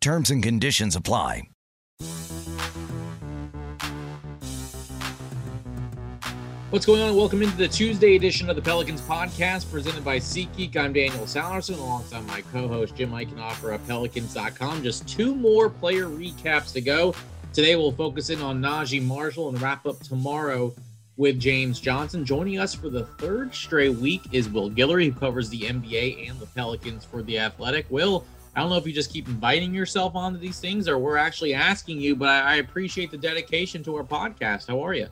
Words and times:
Terms 0.00 0.30
and 0.30 0.42
conditions 0.42 0.96
apply. 0.96 1.42
What's 6.70 6.86
going 6.86 7.02
on? 7.02 7.14
Welcome 7.14 7.42
into 7.42 7.56
the 7.58 7.68
Tuesday 7.68 8.16
edition 8.16 8.48
of 8.48 8.56
the 8.56 8.62
Pelicans 8.62 9.02
podcast 9.02 9.70
presented 9.70 10.02
by 10.02 10.18
SeatGeek. 10.18 10.74
I'm 10.74 10.94
Daniel 10.94 11.24
Sallerson 11.24 11.76
alongside 11.78 12.26
my 12.26 12.40
co-host 12.50 12.96
Jim 12.96 13.10
Eichenhofer 13.10 13.74
of 13.74 13.86
Pelicans.com. 13.86 14.82
Just 14.82 15.06
two 15.06 15.34
more 15.34 15.68
player 15.68 16.06
recaps 16.06 16.72
to 16.72 16.80
go. 16.80 17.14
Today 17.52 17.76
we'll 17.76 17.92
focus 17.92 18.30
in 18.30 18.40
on 18.40 18.62
Naji 18.62 19.02
Marshall 19.02 19.50
and 19.50 19.60
wrap 19.60 19.84
up 19.84 20.00
tomorrow 20.00 20.72
with 21.18 21.38
James 21.38 21.78
Johnson. 21.78 22.24
Joining 22.24 22.58
us 22.58 22.72
for 22.74 22.88
the 22.88 23.04
third 23.04 23.54
straight 23.54 23.96
week 23.96 24.22
is 24.32 24.48
Will 24.48 24.70
Guillory, 24.70 25.12
who 25.12 25.20
covers 25.20 25.50
the 25.50 25.60
NBA 25.60 26.30
and 26.30 26.40
the 26.40 26.46
Pelicans 26.46 27.04
for 27.04 27.22
The 27.22 27.38
Athletic. 27.38 27.84
Will, 27.90 28.24
I 28.54 28.60
don't 28.60 28.70
know 28.70 28.76
if 28.76 28.86
you 28.86 28.92
just 28.92 29.12
keep 29.12 29.28
inviting 29.28 29.72
yourself 29.72 30.16
onto 30.16 30.38
these 30.38 30.58
things 30.58 30.88
or 30.88 30.98
we're 30.98 31.16
actually 31.16 31.54
asking 31.54 32.00
you, 32.00 32.16
but 32.16 32.28
I, 32.28 32.40
I 32.40 32.54
appreciate 32.56 33.10
the 33.10 33.18
dedication 33.18 33.82
to 33.84 33.96
our 33.96 34.02
podcast. 34.02 34.68
How 34.68 34.84
are 34.84 34.94
you? 34.94 35.08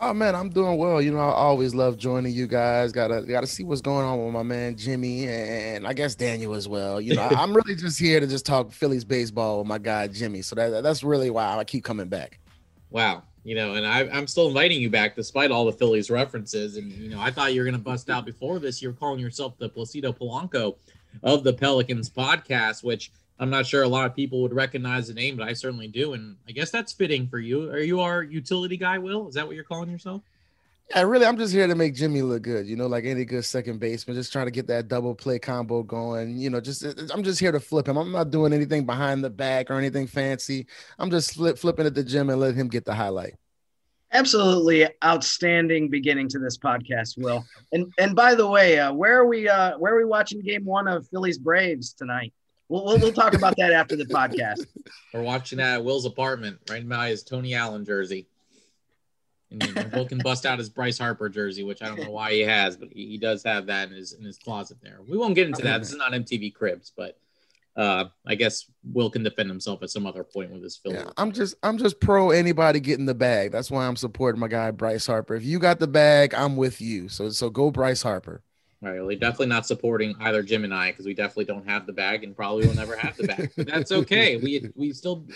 Oh 0.00 0.12
man, 0.12 0.34
I'm 0.34 0.48
doing 0.48 0.78
well. 0.78 1.00
You 1.00 1.12
know, 1.12 1.20
I 1.20 1.32
always 1.32 1.76
love 1.76 1.96
joining 1.96 2.32
you 2.32 2.48
guys. 2.48 2.90
Gotta 2.90 3.22
gotta 3.22 3.46
see 3.46 3.62
what's 3.62 3.80
going 3.80 4.04
on 4.04 4.24
with 4.24 4.32
my 4.32 4.42
man 4.42 4.76
Jimmy 4.76 5.28
and 5.28 5.86
I 5.86 5.92
guess 5.92 6.16
Daniel 6.16 6.54
as 6.54 6.66
well. 6.66 7.00
You 7.00 7.14
know, 7.14 7.22
I'm 7.36 7.54
really 7.54 7.76
just 7.76 8.00
here 8.00 8.18
to 8.18 8.26
just 8.26 8.44
talk 8.44 8.72
Phillies 8.72 9.04
baseball 9.04 9.58
with 9.58 9.68
my 9.68 9.78
guy 9.78 10.08
Jimmy. 10.08 10.42
So 10.42 10.56
that 10.56 10.82
that's 10.82 11.04
really 11.04 11.30
why 11.30 11.56
I 11.56 11.62
keep 11.62 11.84
coming 11.84 12.08
back. 12.08 12.40
Wow. 12.90 13.22
You 13.44 13.54
know, 13.54 13.74
and 13.74 13.86
I, 13.86 14.08
I'm 14.08 14.26
still 14.26 14.48
inviting 14.48 14.80
you 14.80 14.90
back 14.90 15.14
despite 15.14 15.50
all 15.52 15.64
the 15.64 15.72
Phillies 15.72 16.10
references. 16.10 16.76
And 16.76 16.90
you 16.90 17.08
know, 17.08 17.20
I 17.20 17.30
thought 17.30 17.54
you 17.54 17.60
were 17.60 17.64
gonna 17.64 17.78
bust 17.78 18.10
out 18.10 18.24
before 18.24 18.58
this. 18.58 18.82
You're 18.82 18.94
calling 18.94 19.20
yourself 19.20 19.56
the 19.58 19.68
Placido 19.68 20.12
Polanco 20.12 20.74
of 21.22 21.44
the 21.44 21.52
Pelicans 21.52 22.10
podcast, 22.10 22.82
which 22.82 23.12
I'm 23.38 23.50
not 23.50 23.66
sure 23.66 23.82
a 23.82 23.88
lot 23.88 24.06
of 24.06 24.14
people 24.14 24.40
would 24.42 24.52
recognize 24.52 25.08
the 25.08 25.14
name, 25.14 25.36
but 25.36 25.48
I 25.48 25.52
certainly 25.52 25.88
do. 25.88 26.12
And 26.12 26.36
I 26.48 26.52
guess 26.52 26.70
that's 26.70 26.92
fitting 26.92 27.26
for 27.26 27.38
you. 27.38 27.70
Are 27.70 27.78
you 27.78 28.00
our 28.00 28.22
utility 28.22 28.76
guy, 28.76 28.98
Will? 28.98 29.28
Is 29.28 29.34
that 29.34 29.46
what 29.46 29.56
you're 29.56 29.64
calling 29.64 29.90
yourself? 29.90 30.22
Yeah, 30.90 31.02
really, 31.02 31.24
I'm 31.24 31.38
just 31.38 31.54
here 31.54 31.66
to 31.66 31.74
make 31.74 31.94
Jimmy 31.94 32.22
look 32.22 32.42
good. 32.42 32.66
You 32.66 32.76
know, 32.76 32.86
like 32.86 33.04
any 33.04 33.24
good 33.24 33.44
second 33.44 33.80
baseman, 33.80 34.14
just 34.14 34.30
trying 34.30 34.46
to 34.46 34.50
get 34.50 34.66
that 34.66 34.88
double 34.88 35.14
play 35.14 35.38
combo 35.38 35.82
going. 35.82 36.36
You 36.36 36.50
know, 36.50 36.60
just 36.60 36.84
I'm 37.12 37.22
just 37.22 37.40
here 37.40 37.52
to 37.52 37.60
flip 37.60 37.88
him. 37.88 37.96
I'm 37.96 38.12
not 38.12 38.30
doing 38.30 38.52
anything 38.52 38.84
behind 38.84 39.24
the 39.24 39.30
back 39.30 39.70
or 39.70 39.74
anything 39.74 40.06
fancy. 40.06 40.66
I'm 40.98 41.10
just 41.10 41.34
flip, 41.34 41.56
flipping 41.58 41.86
at 41.86 41.94
the 41.94 42.04
gym 42.04 42.30
and 42.30 42.40
let 42.40 42.54
him 42.54 42.68
get 42.68 42.84
the 42.84 42.94
highlight. 42.94 43.34
Absolutely 44.12 44.86
outstanding 45.02 45.88
beginning 45.88 46.28
to 46.28 46.38
this 46.38 46.58
podcast, 46.58 47.16
Will. 47.16 47.44
And 47.72 47.92
and 47.98 48.14
by 48.14 48.34
the 48.34 48.46
way, 48.46 48.78
uh, 48.78 48.92
where 48.92 49.18
are 49.18 49.26
we? 49.26 49.48
Uh, 49.48 49.78
where 49.78 49.94
are 49.94 49.98
we 49.98 50.04
watching 50.04 50.40
Game 50.42 50.64
One 50.64 50.86
of 50.86 51.08
Phillies 51.08 51.38
Braves 51.38 51.92
tonight? 51.94 52.32
We'll, 52.68 52.84
we'll, 52.84 52.98
we'll 52.98 53.12
talk 53.12 53.34
about 53.34 53.56
that 53.56 53.72
after 53.72 53.96
the 53.96 54.06
podcast. 54.06 54.66
We're 55.14 55.22
watching 55.22 55.60
at 55.60 55.84
Will's 55.84 56.06
apartment 56.06 56.58
right 56.70 56.86
by 56.88 57.10
his 57.10 57.22
Tony 57.22 57.54
Allen 57.54 57.84
jersey. 57.84 58.26
And 59.50 59.92
Will 59.92 60.06
can 60.06 60.18
bust 60.18 60.46
out 60.46 60.58
his 60.58 60.70
Bryce 60.70 60.98
Harper 60.98 61.28
jersey, 61.28 61.62
which 61.62 61.82
I 61.82 61.88
don't 61.88 62.00
know 62.00 62.10
why 62.10 62.32
he 62.32 62.40
has, 62.40 62.76
but 62.76 62.88
he, 62.90 63.08
he 63.08 63.18
does 63.18 63.42
have 63.42 63.66
that 63.66 63.90
in 63.90 63.94
his 63.94 64.14
in 64.14 64.24
his 64.24 64.38
closet 64.38 64.78
there. 64.82 65.00
We 65.06 65.18
won't 65.18 65.34
get 65.34 65.46
into 65.46 65.62
that. 65.62 65.78
This 65.78 65.90
is 65.90 65.98
not 65.98 66.12
MTV 66.12 66.54
Cribs, 66.54 66.92
but 66.96 67.18
uh, 67.76 68.04
I 68.26 68.34
guess 68.34 68.66
Will 68.92 69.10
can 69.10 69.22
defend 69.22 69.48
himself 69.48 69.82
at 69.82 69.90
some 69.90 70.06
other 70.06 70.24
point 70.24 70.50
with 70.50 70.62
his 70.62 70.76
film. 70.76 70.96
Yeah, 70.96 71.10
I'm 71.16 71.32
just 71.32 71.54
I'm 71.62 71.78
just 71.78 72.00
pro 72.00 72.30
anybody 72.30 72.80
getting 72.80 73.06
the 73.06 73.14
bag. 73.14 73.50
That's 73.50 73.70
why 73.70 73.86
I'm 73.86 73.96
supporting 73.96 74.40
my 74.40 74.48
guy 74.48 74.70
Bryce 74.70 75.06
Harper. 75.06 75.34
If 75.34 75.44
you 75.44 75.58
got 75.58 75.78
the 75.78 75.86
bag, 75.86 76.34
I'm 76.34 76.56
with 76.56 76.80
you. 76.80 77.08
So 77.08 77.30
so 77.30 77.48
go 77.48 77.70
Bryce 77.70 78.02
Harper. 78.02 78.42
All 78.82 78.90
right, 78.90 79.00
well, 79.00 79.10
are 79.10 79.14
definitely 79.14 79.46
not 79.46 79.64
supporting 79.64 80.14
either 80.20 80.42
Jim 80.42 80.64
and 80.64 80.74
I 80.74 80.90
because 80.90 81.06
we 81.06 81.14
definitely 81.14 81.44
don't 81.44 81.68
have 81.68 81.86
the 81.86 81.92
bag 81.92 82.24
and 82.24 82.34
probably 82.36 82.66
will 82.66 82.74
never 82.74 82.96
have 82.96 83.16
the 83.16 83.28
bag. 83.28 83.52
But 83.56 83.68
that's 83.68 83.92
okay. 83.92 84.36
We 84.36 84.70
we 84.74 84.92
still 84.92 85.26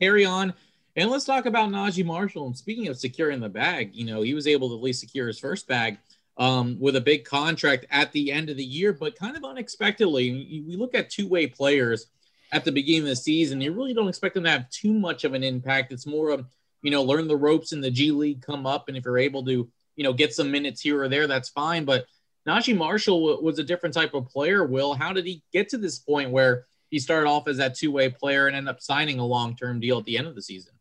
carry 0.00 0.24
on. 0.24 0.54
And 0.94 1.10
let's 1.10 1.24
talk 1.24 1.46
about 1.46 1.70
Naji 1.70 2.04
Marshall. 2.04 2.46
And 2.46 2.56
speaking 2.56 2.88
of 2.88 2.98
securing 2.98 3.40
the 3.40 3.48
bag, 3.48 3.94
you 3.94 4.04
know, 4.04 4.22
he 4.22 4.34
was 4.34 4.46
able 4.46 4.68
to 4.68 4.74
at 4.76 4.82
least 4.82 5.00
secure 5.00 5.26
his 5.26 5.38
first 5.38 5.66
bag 5.66 5.96
um, 6.36 6.76
with 6.80 6.96
a 6.96 7.00
big 7.00 7.24
contract 7.24 7.86
at 7.90 8.12
the 8.12 8.32
end 8.32 8.50
of 8.50 8.56
the 8.56 8.64
year, 8.64 8.92
but 8.92 9.16
kind 9.16 9.36
of 9.36 9.44
unexpectedly. 9.44 10.64
We 10.66 10.76
look 10.76 10.94
at 10.94 11.10
two 11.10 11.28
way 11.28 11.46
players 11.46 12.06
at 12.52 12.64
the 12.64 12.72
beginning 12.72 13.02
of 13.02 13.08
the 13.08 13.16
season, 13.16 13.60
you 13.60 13.72
really 13.72 13.94
don't 13.94 14.08
expect 14.08 14.34
them 14.34 14.44
to 14.44 14.50
have 14.50 14.68
too 14.68 14.92
much 14.92 15.24
of 15.24 15.32
an 15.32 15.42
impact. 15.42 15.92
It's 15.92 16.06
more 16.06 16.28
of, 16.28 16.46
you 16.82 16.90
know, 16.90 17.02
learn 17.02 17.26
the 17.26 17.36
ropes 17.36 17.72
in 17.72 17.80
the 17.80 17.90
G 17.90 18.10
League, 18.10 18.42
come 18.42 18.66
up, 18.66 18.88
and 18.88 18.96
if 18.96 19.04
you're 19.04 19.18
able 19.18 19.44
to, 19.46 19.68
you 19.96 20.04
know, 20.04 20.12
get 20.12 20.34
some 20.34 20.50
minutes 20.50 20.82
here 20.82 21.02
or 21.02 21.08
there, 21.08 21.26
that's 21.26 21.48
fine. 21.48 21.86
But 21.86 22.04
Naji 22.46 22.76
Marshall 22.76 23.42
was 23.42 23.58
a 23.58 23.64
different 23.64 23.94
type 23.94 24.14
of 24.14 24.28
player. 24.28 24.66
Will, 24.66 24.92
how 24.92 25.12
did 25.12 25.26
he 25.26 25.42
get 25.52 25.70
to 25.70 25.78
this 25.78 25.98
point 25.98 26.30
where 26.30 26.66
he 26.90 26.98
started 26.98 27.28
off 27.28 27.48
as 27.48 27.56
that 27.56 27.74
two 27.74 27.90
way 27.90 28.10
player 28.10 28.48
and 28.48 28.56
end 28.56 28.68
up 28.68 28.82
signing 28.82 29.18
a 29.18 29.26
long 29.26 29.56
term 29.56 29.80
deal 29.80 29.98
at 29.98 30.04
the 30.04 30.18
end 30.18 30.26
of 30.26 30.34
the 30.34 30.42
season? 30.42 30.74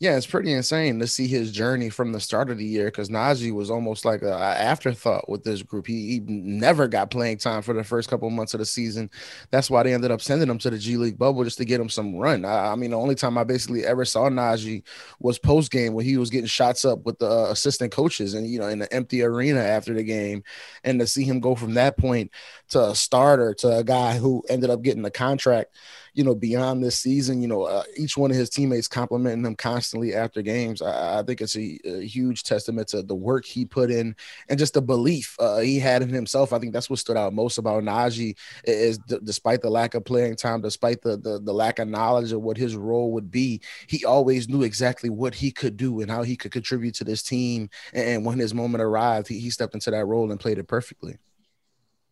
Yeah, 0.00 0.16
it's 0.16 0.26
pretty 0.26 0.52
insane 0.52 0.98
to 0.98 1.06
see 1.06 1.28
his 1.28 1.52
journey 1.52 1.88
from 1.88 2.12
the 2.12 2.20
start 2.20 2.50
of 2.50 2.58
the 2.58 2.64
year 2.64 2.86
because 2.86 3.08
Naji 3.08 3.52
was 3.52 3.70
almost 3.70 4.04
like 4.04 4.22
an 4.22 4.28
afterthought 4.28 5.28
with 5.28 5.44
this 5.44 5.62
group. 5.62 5.86
He, 5.86 6.08
he, 6.08 6.20
never 6.26 6.88
got 6.88 7.10
playing 7.10 7.38
time 7.38 7.62
for 7.62 7.74
the 7.74 7.84
first 7.84 8.10
couple 8.10 8.28
months 8.30 8.54
of 8.54 8.60
the 8.60 8.66
season. 8.66 9.10
That's 9.50 9.70
why 9.70 9.82
they 9.82 9.94
ended 9.94 10.10
up 10.10 10.20
sending 10.20 10.48
him 10.48 10.58
to 10.58 10.70
the 10.70 10.78
G 10.78 10.96
League 10.96 11.18
bubble 11.18 11.44
just 11.44 11.58
to 11.58 11.64
get 11.64 11.80
him 11.80 11.88
some 11.88 12.16
run. 12.16 12.44
I, 12.44 12.72
I 12.72 12.74
mean, 12.74 12.90
the 12.90 12.98
only 12.98 13.14
time 13.14 13.38
I 13.38 13.44
basically 13.44 13.84
ever 13.84 14.04
saw 14.04 14.28
Naji 14.28 14.82
was 15.20 15.38
post 15.38 15.70
game 15.70 15.94
when 15.94 16.04
he 16.04 16.16
was 16.16 16.30
getting 16.30 16.46
shots 16.46 16.84
up 16.84 17.04
with 17.04 17.18
the 17.18 17.30
uh, 17.30 17.50
assistant 17.50 17.92
coaches 17.92 18.34
and, 18.34 18.48
you 18.48 18.58
know, 18.58 18.68
in 18.68 18.80
the 18.80 18.92
empty 18.92 19.22
arena 19.22 19.60
after 19.60 19.94
the 19.94 20.02
game. 20.02 20.42
And 20.82 20.98
to 21.00 21.06
see 21.06 21.24
him 21.24 21.40
go 21.40 21.54
from 21.54 21.74
that 21.74 21.96
point 21.96 22.32
to 22.70 22.90
a 22.90 22.94
starter 22.94 23.54
to 23.54 23.78
a 23.78 23.84
guy 23.84 24.18
who 24.18 24.42
ended 24.48 24.70
up 24.70 24.82
getting 24.82 25.02
the 25.02 25.10
contract 25.10 25.76
you 26.14 26.22
know, 26.22 26.34
beyond 26.34 26.82
this 26.82 26.96
season, 26.96 27.42
you 27.42 27.48
know, 27.48 27.64
uh, 27.64 27.82
each 27.96 28.16
one 28.16 28.30
of 28.30 28.36
his 28.36 28.48
teammates 28.48 28.86
complimenting 28.86 29.44
him 29.44 29.56
constantly 29.56 30.14
after 30.14 30.42
games. 30.42 30.80
I, 30.80 31.18
I 31.18 31.22
think 31.24 31.40
it's 31.40 31.56
a, 31.56 31.78
a, 31.84 32.06
huge 32.06 32.44
testament 32.44 32.86
to 32.88 33.02
the 33.02 33.16
work 33.16 33.44
he 33.44 33.64
put 33.64 33.90
in 33.90 34.14
and 34.48 34.56
just 34.56 34.74
the 34.74 34.82
belief 34.82 35.36
uh, 35.40 35.58
he 35.58 35.80
had 35.80 36.02
in 36.02 36.10
himself. 36.10 36.52
I 36.52 36.60
think 36.60 36.72
that's 36.72 36.88
what 36.88 37.00
stood 37.00 37.16
out 37.16 37.32
most 37.32 37.58
about 37.58 37.82
Naji 37.82 38.36
is 38.62 38.98
d- 38.98 39.18
despite 39.24 39.60
the 39.60 39.70
lack 39.70 39.94
of 39.94 40.04
playing 40.04 40.36
time, 40.36 40.60
despite 40.60 41.02
the, 41.02 41.16
the, 41.16 41.40
the 41.40 41.52
lack 41.52 41.80
of 41.80 41.88
knowledge 41.88 42.30
of 42.30 42.42
what 42.42 42.56
his 42.56 42.76
role 42.76 43.10
would 43.12 43.30
be, 43.30 43.60
he 43.88 44.04
always 44.04 44.48
knew 44.48 44.62
exactly 44.62 45.10
what 45.10 45.34
he 45.34 45.50
could 45.50 45.76
do 45.76 46.00
and 46.00 46.10
how 46.10 46.22
he 46.22 46.36
could 46.36 46.52
contribute 46.52 46.94
to 46.94 47.04
this 47.04 47.24
team. 47.24 47.68
And 47.92 48.24
when 48.24 48.38
his 48.38 48.54
moment 48.54 48.84
arrived, 48.84 49.26
he, 49.26 49.40
he 49.40 49.50
stepped 49.50 49.74
into 49.74 49.90
that 49.90 50.06
role 50.06 50.30
and 50.30 50.38
played 50.38 50.58
it 50.58 50.68
perfectly. 50.68 51.18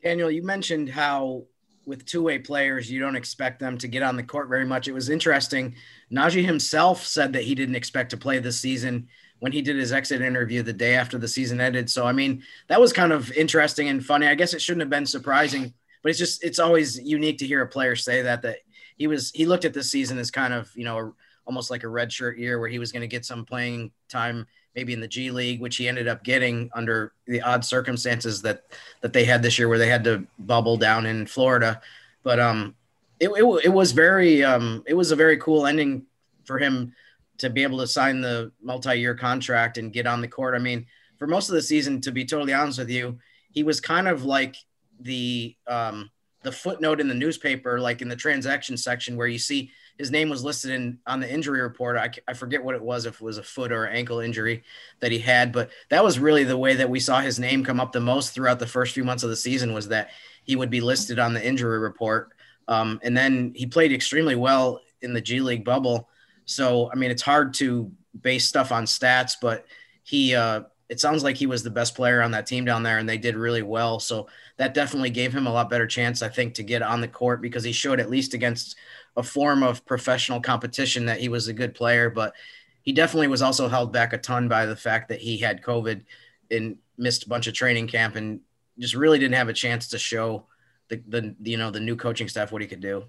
Daniel, 0.03 0.31
you 0.31 0.43
mentioned 0.43 0.89
how 0.89 1.45
with 1.85 2.05
two-way 2.07 2.39
players, 2.39 2.91
you 2.91 3.01
don't 3.01 3.17
expect 3.17 3.59
them 3.59 3.77
to 3.79 3.89
get 3.89 4.03
on 4.03 4.17
the 4.17 4.23
court 4.23 4.49
very 4.49 4.65
much. 4.65 4.89
It 4.89 4.93
was 4.93 5.09
interesting. 5.09 5.75
Naji 6.13 6.45
himself 6.45 7.05
said 7.05 7.33
that 7.33 7.43
he 7.43 7.55
didn't 7.55 7.75
expect 7.75 8.11
to 8.11 8.17
play 8.17 8.39
this 8.39 8.61
season 8.61 9.09
when 9.41 9.53
he 9.53 9.63
did 9.63 9.77
his 9.77 9.93
exit 9.93 10.23
interview 10.23 10.63
the 10.63 10.73
day 10.73 10.95
after 10.95 11.19
the 11.19 11.27
season 11.27 11.61
ended. 11.61 11.91
So 11.91 12.07
I 12.07 12.13
mean, 12.13 12.43
that 12.69 12.81
was 12.81 12.93
kind 12.93 13.13
of 13.13 13.33
interesting 13.33 13.89
and 13.89 14.05
funny. 14.05 14.27
I 14.27 14.37
guess 14.37 14.55
it 14.55 14.63
shouldn't 14.63 14.83
have 14.83 14.91
been 14.91 15.07
surprising, 15.07 15.75
but 16.03 16.11
it's 16.11 16.19
just 16.19 16.45
it's 16.45 16.61
always 16.61 17.01
unique 17.01 17.39
to 17.39 17.47
hear 17.47 17.63
a 17.63 17.67
player 17.67 17.97
say 17.97 18.23
that 18.23 18.43
that 18.43 18.59
he 18.97 19.09
was 19.09 19.33
he 19.35 19.47
looked 19.47 19.65
at 19.65 19.75
this 19.75 19.91
season 19.91 20.19
as 20.19 20.31
kind 20.31 20.55
of, 20.55 20.71
you 20.77 20.85
know, 20.85 21.15
almost 21.45 21.71
like 21.71 21.83
a 21.83 21.89
red 21.89 22.13
shirt 22.13 22.39
year 22.39 22.61
where 22.61 22.69
he 22.69 22.79
was 22.79 22.93
going 22.93 23.01
to 23.01 23.09
get 23.09 23.25
some 23.25 23.45
playing 23.45 23.91
time 24.09 24.47
maybe 24.75 24.93
in 24.93 25.01
the 25.01 25.09
G 25.09 25.31
League, 25.31 25.61
which 25.61 25.77
he 25.77 25.89
ended 25.89 26.09
up 26.09 26.25
getting 26.25 26.71
under 26.75 27.13
the 27.27 27.43
odd 27.43 27.65
circumstances 27.65 28.43
that 28.43 28.65
that 29.01 29.13
they 29.13 29.25
had 29.25 29.43
this 29.43 29.59
year, 29.59 29.69
where 29.69 29.79
they 29.79 29.89
had 29.89 30.05
to 30.05 30.27
bubble 30.39 30.77
down 30.77 31.07
in 31.07 31.27
Florida. 31.27 31.81
But 32.23 32.39
um, 32.39 32.75
it, 33.21 33.29
it, 33.29 33.65
it 33.65 33.73
was 33.73 33.93
very 33.93 34.45
um, 34.45 34.83
it 34.87 34.95
was 34.95 35.11
a 35.11 35.17
very 35.17 35.37
cool 35.39 35.67
ending 35.67 36.07
for 36.45 36.59
him 36.59 36.95
to 37.39 37.51
be 37.51 37.63
able 37.63 37.79
to 37.79 37.87
sign 37.87 38.21
the 38.21 38.53
multi-year 38.63 39.15
contract 39.15 39.79
and 39.79 39.93
get 39.93 40.07
on 40.07 40.21
the 40.21 40.29
court. 40.29 40.55
I 40.55 40.59
mean, 40.59 40.87
for 41.19 41.27
most 41.27 41.49
of 41.49 41.55
the 41.55 41.63
season, 41.63 42.01
to 42.03 42.13
be 42.13 42.25
totally 42.25 42.53
honest 42.53 42.79
with 42.79 42.91
you, 42.91 43.19
he 43.51 43.63
was 43.63 43.81
kind 43.81 44.09
of 44.09 44.25
like 44.25 44.57
the 45.01 45.57
um, 45.67 46.11
the 46.43 46.53
footnote 46.53 47.01
in 47.01 47.09
the 47.09 47.15
newspaper, 47.15 47.81
like 47.81 48.03
in 48.03 48.09
the 48.09 48.17
transaction 48.17 48.77
section, 48.77 49.17
where 49.17 49.27
you 49.27 49.39
see 49.39 49.71
his 49.99 50.11
name 50.11 50.29
was 50.29 50.43
listed 50.43 50.71
in 50.73 50.99
on 51.07 51.21
the 51.21 51.33
injury 51.33 51.61
report. 51.61 51.97
I, 51.97 52.11
I 52.27 52.35
forget 52.35 52.63
what 52.63 52.75
it 52.75 52.83
was, 52.83 53.07
if 53.07 53.15
it 53.15 53.23
was 53.23 53.39
a 53.39 53.43
foot 53.43 53.73
or 53.73 53.87
ankle 53.87 54.21
injury 54.21 54.65
that 55.01 55.13
he 55.13 55.19
had, 55.19 55.53
but 55.53 55.71
that 55.91 56.03
was 56.03 56.19
really 56.19 56.45
the 56.45 56.57
way 56.57 56.75
that 56.75 56.91
we 56.91 57.01
saw 57.01 57.21
his 57.21 57.39
name 57.39 57.65
come 57.65 57.81
up 57.81 57.93
the 57.93 58.01
most 58.01 58.35
throughout 58.35 58.59
the 58.59 58.67
first 58.67 58.95
few 58.95 59.05
months 59.05 59.23
of 59.23 59.31
the 59.31 59.37
season 59.37 59.73
was 59.73 59.89
that 59.89 60.11
he 60.45 60.57
would 60.57 60.71
be 60.71 60.81
listed 60.81 61.19
on 61.19 61.35
the 61.35 61.47
injury 61.47 61.79
report. 61.79 62.33
Um, 62.69 63.01
and 63.03 63.17
then 63.17 63.53
he 63.55 63.67
played 63.67 63.93
extremely 63.93 64.37
well 64.37 64.81
in 65.03 65.13
the 65.13 65.21
G 65.21 65.41
League 65.41 65.65
bubble. 65.65 66.09
So, 66.45 66.91
I 66.91 66.97
mean, 66.97 67.11
it's 67.11 67.23
hard 67.23 67.55
to 67.55 67.93
base 68.21 68.47
stuff 68.47 68.73
on 68.73 68.85
stats, 68.85 69.37
but 69.41 69.67
he, 70.03 70.35
uh, 70.35 70.63
it 70.89 71.01
sounds 71.01 71.25
like 71.25 71.37
he 71.37 71.47
was 71.47 71.63
the 71.63 71.71
best 71.71 71.95
player 71.95 72.23
on 72.23 72.33
that 72.33 72.47
team 72.47 72.65
down 72.65 72.83
there 72.83 72.99
and 72.99 73.09
they 73.09 73.19
did 73.19 73.37
really 73.37 73.63
well. 73.63 73.99
So 73.99 74.29
that 74.57 74.75
definitely 74.75 75.11
gave 75.11 75.33
him 75.33 75.47
a 75.47 75.53
lot 75.53 75.71
better 75.71 75.87
chance, 75.87 76.23
I 76.23 76.29
think, 76.29 76.55
to 76.55 76.63
get 76.63 76.83
on 76.83 77.01
the 77.01 77.09
court 77.09 77.41
because 77.41 77.65
he 77.65 77.73
showed 77.73 78.01
at 78.01 78.11
least 78.11 78.35
against 78.35 78.77
a 79.17 79.23
form 79.23 79.63
of 79.63 79.85
professional 79.85 80.41
competition 80.41 81.07
that 81.07 81.21
he 81.21 81.29
was 81.29 81.49
a 81.49 81.53
good 81.53 81.75
player. 81.75 82.11
But 82.11 82.35
he 82.83 82.93
definitely 82.93 83.29
was 83.29 83.43
also 83.43 83.69
held 83.69 83.93
back 83.93 84.13
a 84.13 84.19
ton 84.19 84.49
by 84.49 84.67
the 84.67 84.77
fact 84.77 85.09
that 85.09 85.21
he 85.21 85.39
had 85.39 85.63
COVID 85.63 86.05
and 86.51 86.77
missed 86.99 87.25
a 87.25 87.29
bunch 87.29 87.47
of 87.47 87.55
training 87.55 87.89
camp 87.89 88.17
and 88.17 88.41
just 88.79 88.95
really 88.95 89.19
didn't 89.19 89.35
have 89.35 89.49
a 89.49 89.55
chance 89.55 89.89
to 89.89 89.99
show 89.99 90.47
the, 90.89 91.03
the 91.09 91.35
you 91.43 91.57
know 91.57 91.71
the 91.71 91.81
new 91.81 91.97
coaching 91.97 92.29
staff 92.29 92.53
what 92.53 92.63
he 92.63 92.69
could 92.69 92.81
do. 92.81 93.05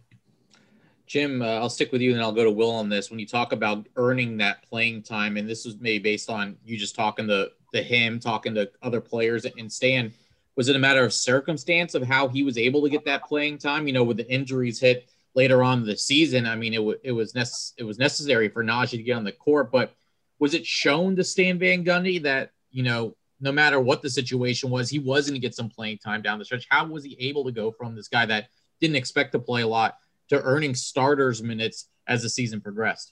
Jim, 1.05 1.41
uh, 1.41 1.55
I'll 1.55 1.69
stick 1.69 1.91
with 1.91 2.01
you 2.01 2.13
and 2.13 2.21
I'll 2.21 2.31
go 2.31 2.43
to 2.43 2.51
Will 2.51 2.71
on 2.71 2.87
this. 2.87 3.09
When 3.09 3.19
you 3.19 3.27
talk 3.27 3.51
about 3.51 3.87
earning 3.97 4.37
that 4.37 4.63
playing 4.63 5.03
time, 5.03 5.35
and 5.37 5.47
this 5.47 5.65
was 5.65 5.77
maybe 5.79 5.99
based 5.99 6.29
on 6.29 6.55
you 6.65 6.77
just 6.77 6.95
talking 6.95 7.27
to, 7.27 7.49
to 7.73 7.83
him, 7.83 8.19
talking 8.19 8.55
to 8.55 8.71
other 8.81 9.01
players 9.01 9.45
and 9.45 9.71
Stan, 9.71 10.13
was 10.55 10.69
it 10.69 10.75
a 10.75 10.79
matter 10.79 11.03
of 11.03 11.13
circumstance 11.13 11.95
of 11.95 12.03
how 12.03 12.27
he 12.27 12.43
was 12.43 12.57
able 12.57 12.81
to 12.83 12.89
get 12.89 13.05
that 13.05 13.23
playing 13.23 13.57
time? 13.57 13.87
You 13.87 13.93
know, 13.93 14.03
with 14.03 14.17
the 14.17 14.31
injuries 14.31 14.79
hit 14.79 15.09
later 15.35 15.63
on 15.63 15.85
the 15.85 15.97
season, 15.97 16.45
I 16.45 16.55
mean, 16.55 16.73
it, 16.73 16.77
w- 16.77 16.99
it 17.03 17.11
was 17.11 17.33
it 17.77 17.83
was 17.83 17.97
necessary 17.97 18.49
for 18.49 18.63
Naji 18.63 18.91
to 18.91 19.03
get 19.03 19.17
on 19.17 19.23
the 19.23 19.31
court, 19.31 19.71
but 19.71 19.93
was 20.39 20.53
it 20.53 20.65
shown 20.65 21.15
to 21.15 21.23
Stan 21.23 21.57
Van 21.57 21.83
Gundy 21.83 22.21
that 22.23 22.51
you 22.71 22.83
know 22.83 23.15
no 23.43 23.51
matter 23.51 23.79
what 23.79 24.01
the 24.01 24.09
situation 24.09 24.69
was, 24.69 24.89
he 24.89 24.99
was 24.99 25.27
going 25.27 25.39
to 25.39 25.45
get 25.45 25.53
some 25.53 25.69
playing 25.69 25.97
time 25.97 26.21
down 26.21 26.39
the 26.39 26.45
stretch. 26.45 26.65
How 26.69 26.85
was 26.85 27.03
he 27.03 27.17
able 27.19 27.43
to 27.43 27.51
go 27.51 27.71
from 27.71 27.93
this 27.93 28.07
guy 28.07 28.25
that 28.25 28.47
didn't 28.79 28.95
expect 28.95 29.33
to 29.33 29.39
play 29.39 29.63
a 29.63 29.67
lot 29.67 29.97
to 30.29 30.41
earning 30.41 30.73
starters 30.73 31.43
minutes 31.43 31.89
as 32.07 32.21
the 32.21 32.29
season 32.29 32.61
progressed? 32.61 33.11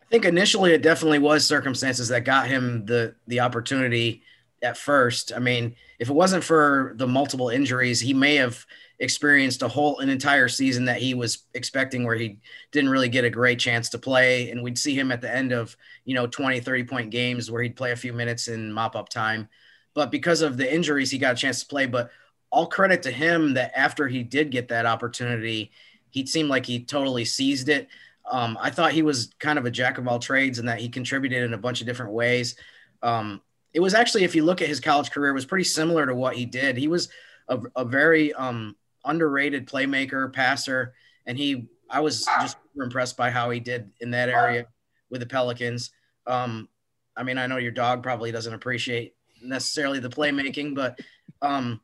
I 0.00 0.06
think 0.06 0.26
initially 0.26 0.72
it 0.72 0.82
definitely 0.82 1.18
was 1.18 1.44
circumstances 1.44 2.08
that 2.08 2.24
got 2.24 2.46
him 2.46 2.84
the 2.86 3.16
the 3.26 3.40
opportunity 3.40 4.22
at 4.64 4.76
first. 4.76 5.32
I 5.34 5.38
mean, 5.38 5.76
if 5.98 6.08
it 6.08 6.14
wasn't 6.14 6.42
for 6.42 6.94
the 6.96 7.06
multiple 7.06 7.50
injuries, 7.50 8.00
he 8.00 8.14
may 8.14 8.36
have 8.36 8.64
experienced 8.98 9.62
a 9.62 9.68
whole 9.68 9.98
an 10.00 10.08
entire 10.08 10.48
season 10.48 10.84
that 10.86 10.98
he 10.98 11.14
was 11.14 11.44
expecting 11.54 12.04
where 12.04 12.16
he 12.16 12.38
didn't 12.72 12.90
really 12.90 13.08
get 13.08 13.24
a 13.24 13.30
great 13.30 13.58
chance 13.58 13.88
to 13.90 13.98
play 13.98 14.50
and 14.50 14.62
we'd 14.62 14.78
see 14.78 14.96
him 14.96 15.10
at 15.10 15.20
the 15.20 15.28
end 15.28 15.50
of 15.50 15.76
you 16.04 16.14
know 16.14 16.28
20 16.28 16.60
30 16.60 16.84
point 16.84 17.10
games 17.10 17.50
where 17.50 17.60
he'd 17.60 17.74
play 17.74 17.90
a 17.90 17.96
few 17.96 18.12
minutes 18.12 18.46
in 18.46 18.72
mop 18.72 18.94
up 18.94 19.08
time 19.08 19.48
but 19.94 20.10
because 20.10 20.42
of 20.42 20.56
the 20.56 20.72
injuries, 20.72 21.10
he 21.10 21.18
got 21.18 21.34
a 21.34 21.36
chance 21.36 21.60
to 21.60 21.66
play. 21.66 21.86
But 21.86 22.10
all 22.50 22.66
credit 22.66 23.02
to 23.04 23.10
him 23.10 23.54
that 23.54 23.72
after 23.76 24.06
he 24.06 24.22
did 24.22 24.50
get 24.50 24.68
that 24.68 24.86
opportunity, 24.86 25.70
he 26.10 26.26
seemed 26.26 26.50
like 26.50 26.66
he 26.66 26.84
totally 26.84 27.24
seized 27.24 27.68
it. 27.68 27.88
Um, 28.30 28.58
I 28.60 28.70
thought 28.70 28.92
he 28.92 29.02
was 29.02 29.32
kind 29.38 29.58
of 29.58 29.66
a 29.66 29.70
jack 29.70 29.98
of 29.98 30.08
all 30.08 30.18
trades 30.18 30.58
and 30.58 30.68
that 30.68 30.80
he 30.80 30.88
contributed 30.88 31.42
in 31.42 31.54
a 31.54 31.58
bunch 31.58 31.80
of 31.80 31.86
different 31.86 32.12
ways. 32.12 32.56
Um, 33.02 33.40
it 33.74 33.80
was 33.80 33.92
actually, 33.92 34.24
if 34.24 34.34
you 34.34 34.44
look 34.44 34.62
at 34.62 34.68
his 34.68 34.80
college 34.80 35.10
career, 35.10 35.30
it 35.30 35.34
was 35.34 35.44
pretty 35.44 35.64
similar 35.64 36.06
to 36.06 36.14
what 36.14 36.36
he 36.36 36.46
did. 36.46 36.76
He 36.76 36.88
was 36.88 37.08
a, 37.48 37.60
a 37.76 37.84
very 37.84 38.32
um, 38.32 38.76
underrated 39.04 39.66
playmaker, 39.66 40.32
passer, 40.32 40.94
and 41.26 41.36
he. 41.36 41.68
I 41.90 42.00
was 42.00 42.24
just 42.40 42.56
impressed 42.80 43.16
by 43.16 43.30
how 43.30 43.50
he 43.50 43.60
did 43.60 43.90
in 44.00 44.10
that 44.12 44.28
area 44.28 44.66
with 45.10 45.20
the 45.20 45.26
Pelicans. 45.26 45.90
Um, 46.26 46.68
I 47.16 47.22
mean, 47.22 47.36
I 47.36 47.46
know 47.46 47.58
your 47.58 47.72
dog 47.72 48.02
probably 48.02 48.32
doesn't 48.32 48.54
appreciate 48.54 49.14
necessarily 49.42 49.98
the 49.98 50.08
playmaking, 50.08 50.74
but 50.74 50.98
um, 51.42 51.80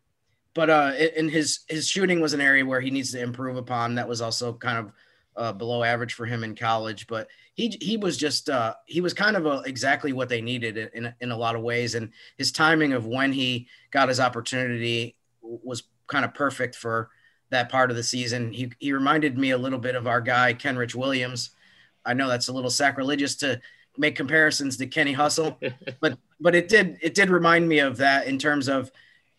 but 0.54 0.70
uh, 0.70 0.92
in 1.16 1.28
his 1.28 1.60
his 1.68 1.88
shooting 1.88 2.20
was 2.20 2.32
an 2.32 2.40
area 2.40 2.64
where 2.64 2.80
he 2.80 2.90
needs 2.90 3.12
to 3.12 3.20
improve 3.20 3.56
upon. 3.56 3.96
That 3.96 4.08
was 4.08 4.20
also 4.20 4.52
kind 4.52 4.78
of 4.78 4.92
uh, 5.40 5.52
below 5.54 5.82
average 5.82 6.12
for 6.12 6.26
him 6.26 6.44
in 6.44 6.54
college, 6.54 7.06
but 7.06 7.26
he 7.54 7.76
he 7.80 7.96
was 7.96 8.18
just 8.18 8.50
uh, 8.50 8.74
he 8.84 9.00
was 9.00 9.14
kind 9.14 9.36
of 9.36 9.46
a, 9.46 9.62
exactly 9.64 10.12
what 10.12 10.28
they 10.28 10.42
needed 10.42 10.90
in 10.92 11.12
in 11.20 11.30
a 11.30 11.36
lot 11.36 11.56
of 11.56 11.62
ways, 11.62 11.94
and 11.94 12.10
his 12.36 12.52
timing 12.52 12.92
of 12.92 13.06
when 13.06 13.32
he 13.32 13.66
got 13.90 14.10
his 14.10 14.20
opportunity 14.20 15.16
was 15.40 15.84
kind 16.08 16.26
of 16.26 16.34
perfect 16.34 16.76
for 16.76 17.08
that 17.48 17.70
part 17.70 17.90
of 17.90 17.96
the 17.96 18.02
season. 18.02 18.52
He 18.52 18.70
he 18.78 18.92
reminded 18.92 19.38
me 19.38 19.52
a 19.52 19.58
little 19.58 19.78
bit 19.78 19.96
of 19.96 20.06
our 20.06 20.20
guy 20.20 20.52
Kenrich 20.52 20.94
Williams. 20.94 21.50
I 22.04 22.12
know 22.12 22.28
that's 22.28 22.48
a 22.48 22.52
little 22.52 22.70
sacrilegious 22.70 23.34
to 23.36 23.62
make 23.96 24.16
comparisons 24.16 24.76
to 24.76 24.86
Kenny 24.86 25.14
Hustle, 25.14 25.58
but 26.00 26.18
but 26.38 26.54
it 26.54 26.68
did 26.68 26.98
it 27.00 27.14
did 27.14 27.30
remind 27.30 27.66
me 27.66 27.78
of 27.78 27.96
that 27.96 28.26
in 28.26 28.36
terms 28.36 28.68
of 28.68 28.92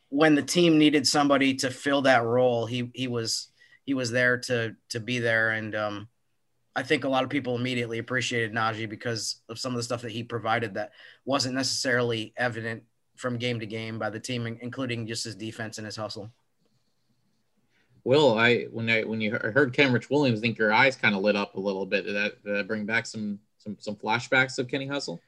when 0.10 0.34
the 0.34 0.42
team 0.42 0.80
needed 0.80 1.06
somebody 1.06 1.54
to 1.54 1.70
fill 1.70 2.02
that 2.02 2.24
role. 2.24 2.66
He 2.66 2.90
he 2.96 3.08
was 3.08 3.51
he 3.92 3.94
was 3.94 4.10
there 4.10 4.38
to 4.38 4.74
to 4.88 5.02
be 5.02 5.20
there, 5.20 5.50
and 5.50 5.76
um, 5.76 6.08
I 6.78 6.82
think 6.82 7.04
a 7.04 7.10
lot 7.10 7.26
of 7.26 7.30
people 7.30 7.58
immediately 7.58 7.98
appreciated 7.98 8.54
Naji 8.54 8.88
because 8.88 9.42
of 9.50 9.60
some 9.60 9.74
of 9.74 9.76
the 9.76 9.84
stuff 9.84 10.02
that 10.04 10.14
he 10.14 10.24
provided 10.24 10.76
that 10.76 10.94
wasn't 11.26 11.56
necessarily 11.56 12.34
evident 12.38 12.84
from 13.18 13.38
game 13.38 13.60
to 13.60 13.66
game 13.66 14.00
by 14.00 14.10
the 14.10 14.18
team, 14.18 14.48
including 14.62 15.08
just 15.08 15.26
his 15.26 15.36
defense 15.36 15.78
and 15.78 15.86
his 15.86 15.98
hustle. 15.98 16.32
Will 18.06 18.40
I 18.40 18.64
when 18.72 18.90
I 18.90 19.04
when 19.04 19.20
you 19.20 19.32
heard 19.34 19.74
Kenrich 19.74 20.10
Williams, 20.10 20.40
I 20.40 20.42
think 20.44 20.58
your 20.58 20.72
eyes 20.72 20.96
kind 20.96 21.14
of 21.14 21.22
lit 21.22 21.36
up 21.36 21.56
a 21.56 21.60
little 21.60 21.86
bit. 21.86 22.06
Did 22.06 22.16
that, 22.16 22.42
did 22.46 22.56
that 22.56 22.68
bring 22.70 22.86
back 22.86 23.06
some 23.06 23.40
some 23.58 23.76
some 23.78 23.98
flashbacks 23.98 24.58
of 24.58 24.70
Kenny 24.70 24.88
Hustle? 24.88 25.20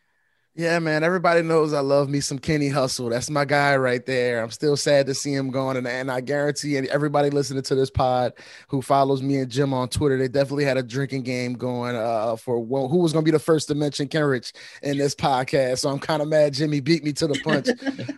Yeah, 0.55 0.77
man. 0.77 1.03
Everybody 1.03 1.41
knows 1.41 1.73
I 1.73 1.79
love 1.79 2.09
me 2.09 2.19
some 2.19 2.37
Kenny 2.37 2.69
Hustle. 2.69 3.09
That's 3.09 3.27
my 3.27 3.43
guy 3.43 3.75
right 3.75 4.05
there. 4.05 4.43
I'm 4.43 4.51
still 4.51 4.77
sad 4.77 5.07
to 5.07 5.15
see 5.15 5.33
him 5.33 5.49
gone. 5.49 5.77
And, 5.77 5.87
and 5.87 6.11
I 6.11 6.21
guarantee 6.21 6.77
everybody 6.77 7.31
listening 7.31 7.63
to 7.63 7.73
this 7.73 7.89
pod 7.89 8.33
who 8.67 8.83
follows 8.83 9.23
me 9.23 9.37
and 9.37 9.49
Jim 9.49 9.73
on 9.73 9.89
Twitter, 9.89 10.15
they 10.15 10.27
definitely 10.27 10.65
had 10.65 10.77
a 10.77 10.83
drinking 10.83 11.23
game 11.23 11.53
going 11.53 11.95
uh, 11.95 12.35
for 12.35 12.59
well, 12.59 12.87
who 12.87 12.99
was 12.99 13.13
going 13.13 13.25
to 13.25 13.31
be 13.31 13.35
the 13.35 13.39
first 13.39 13.67
to 13.69 13.75
mention 13.75 14.07
Kenrich 14.07 14.53
in 14.83 14.99
this 14.99 15.15
podcast. 15.15 15.79
So 15.79 15.89
I'm 15.89 15.97
kind 15.97 16.21
of 16.21 16.27
mad 16.27 16.53
Jimmy 16.53 16.81
beat 16.81 17.03
me 17.03 17.13
to 17.13 17.25
the 17.25 17.39
punch. 17.43 17.69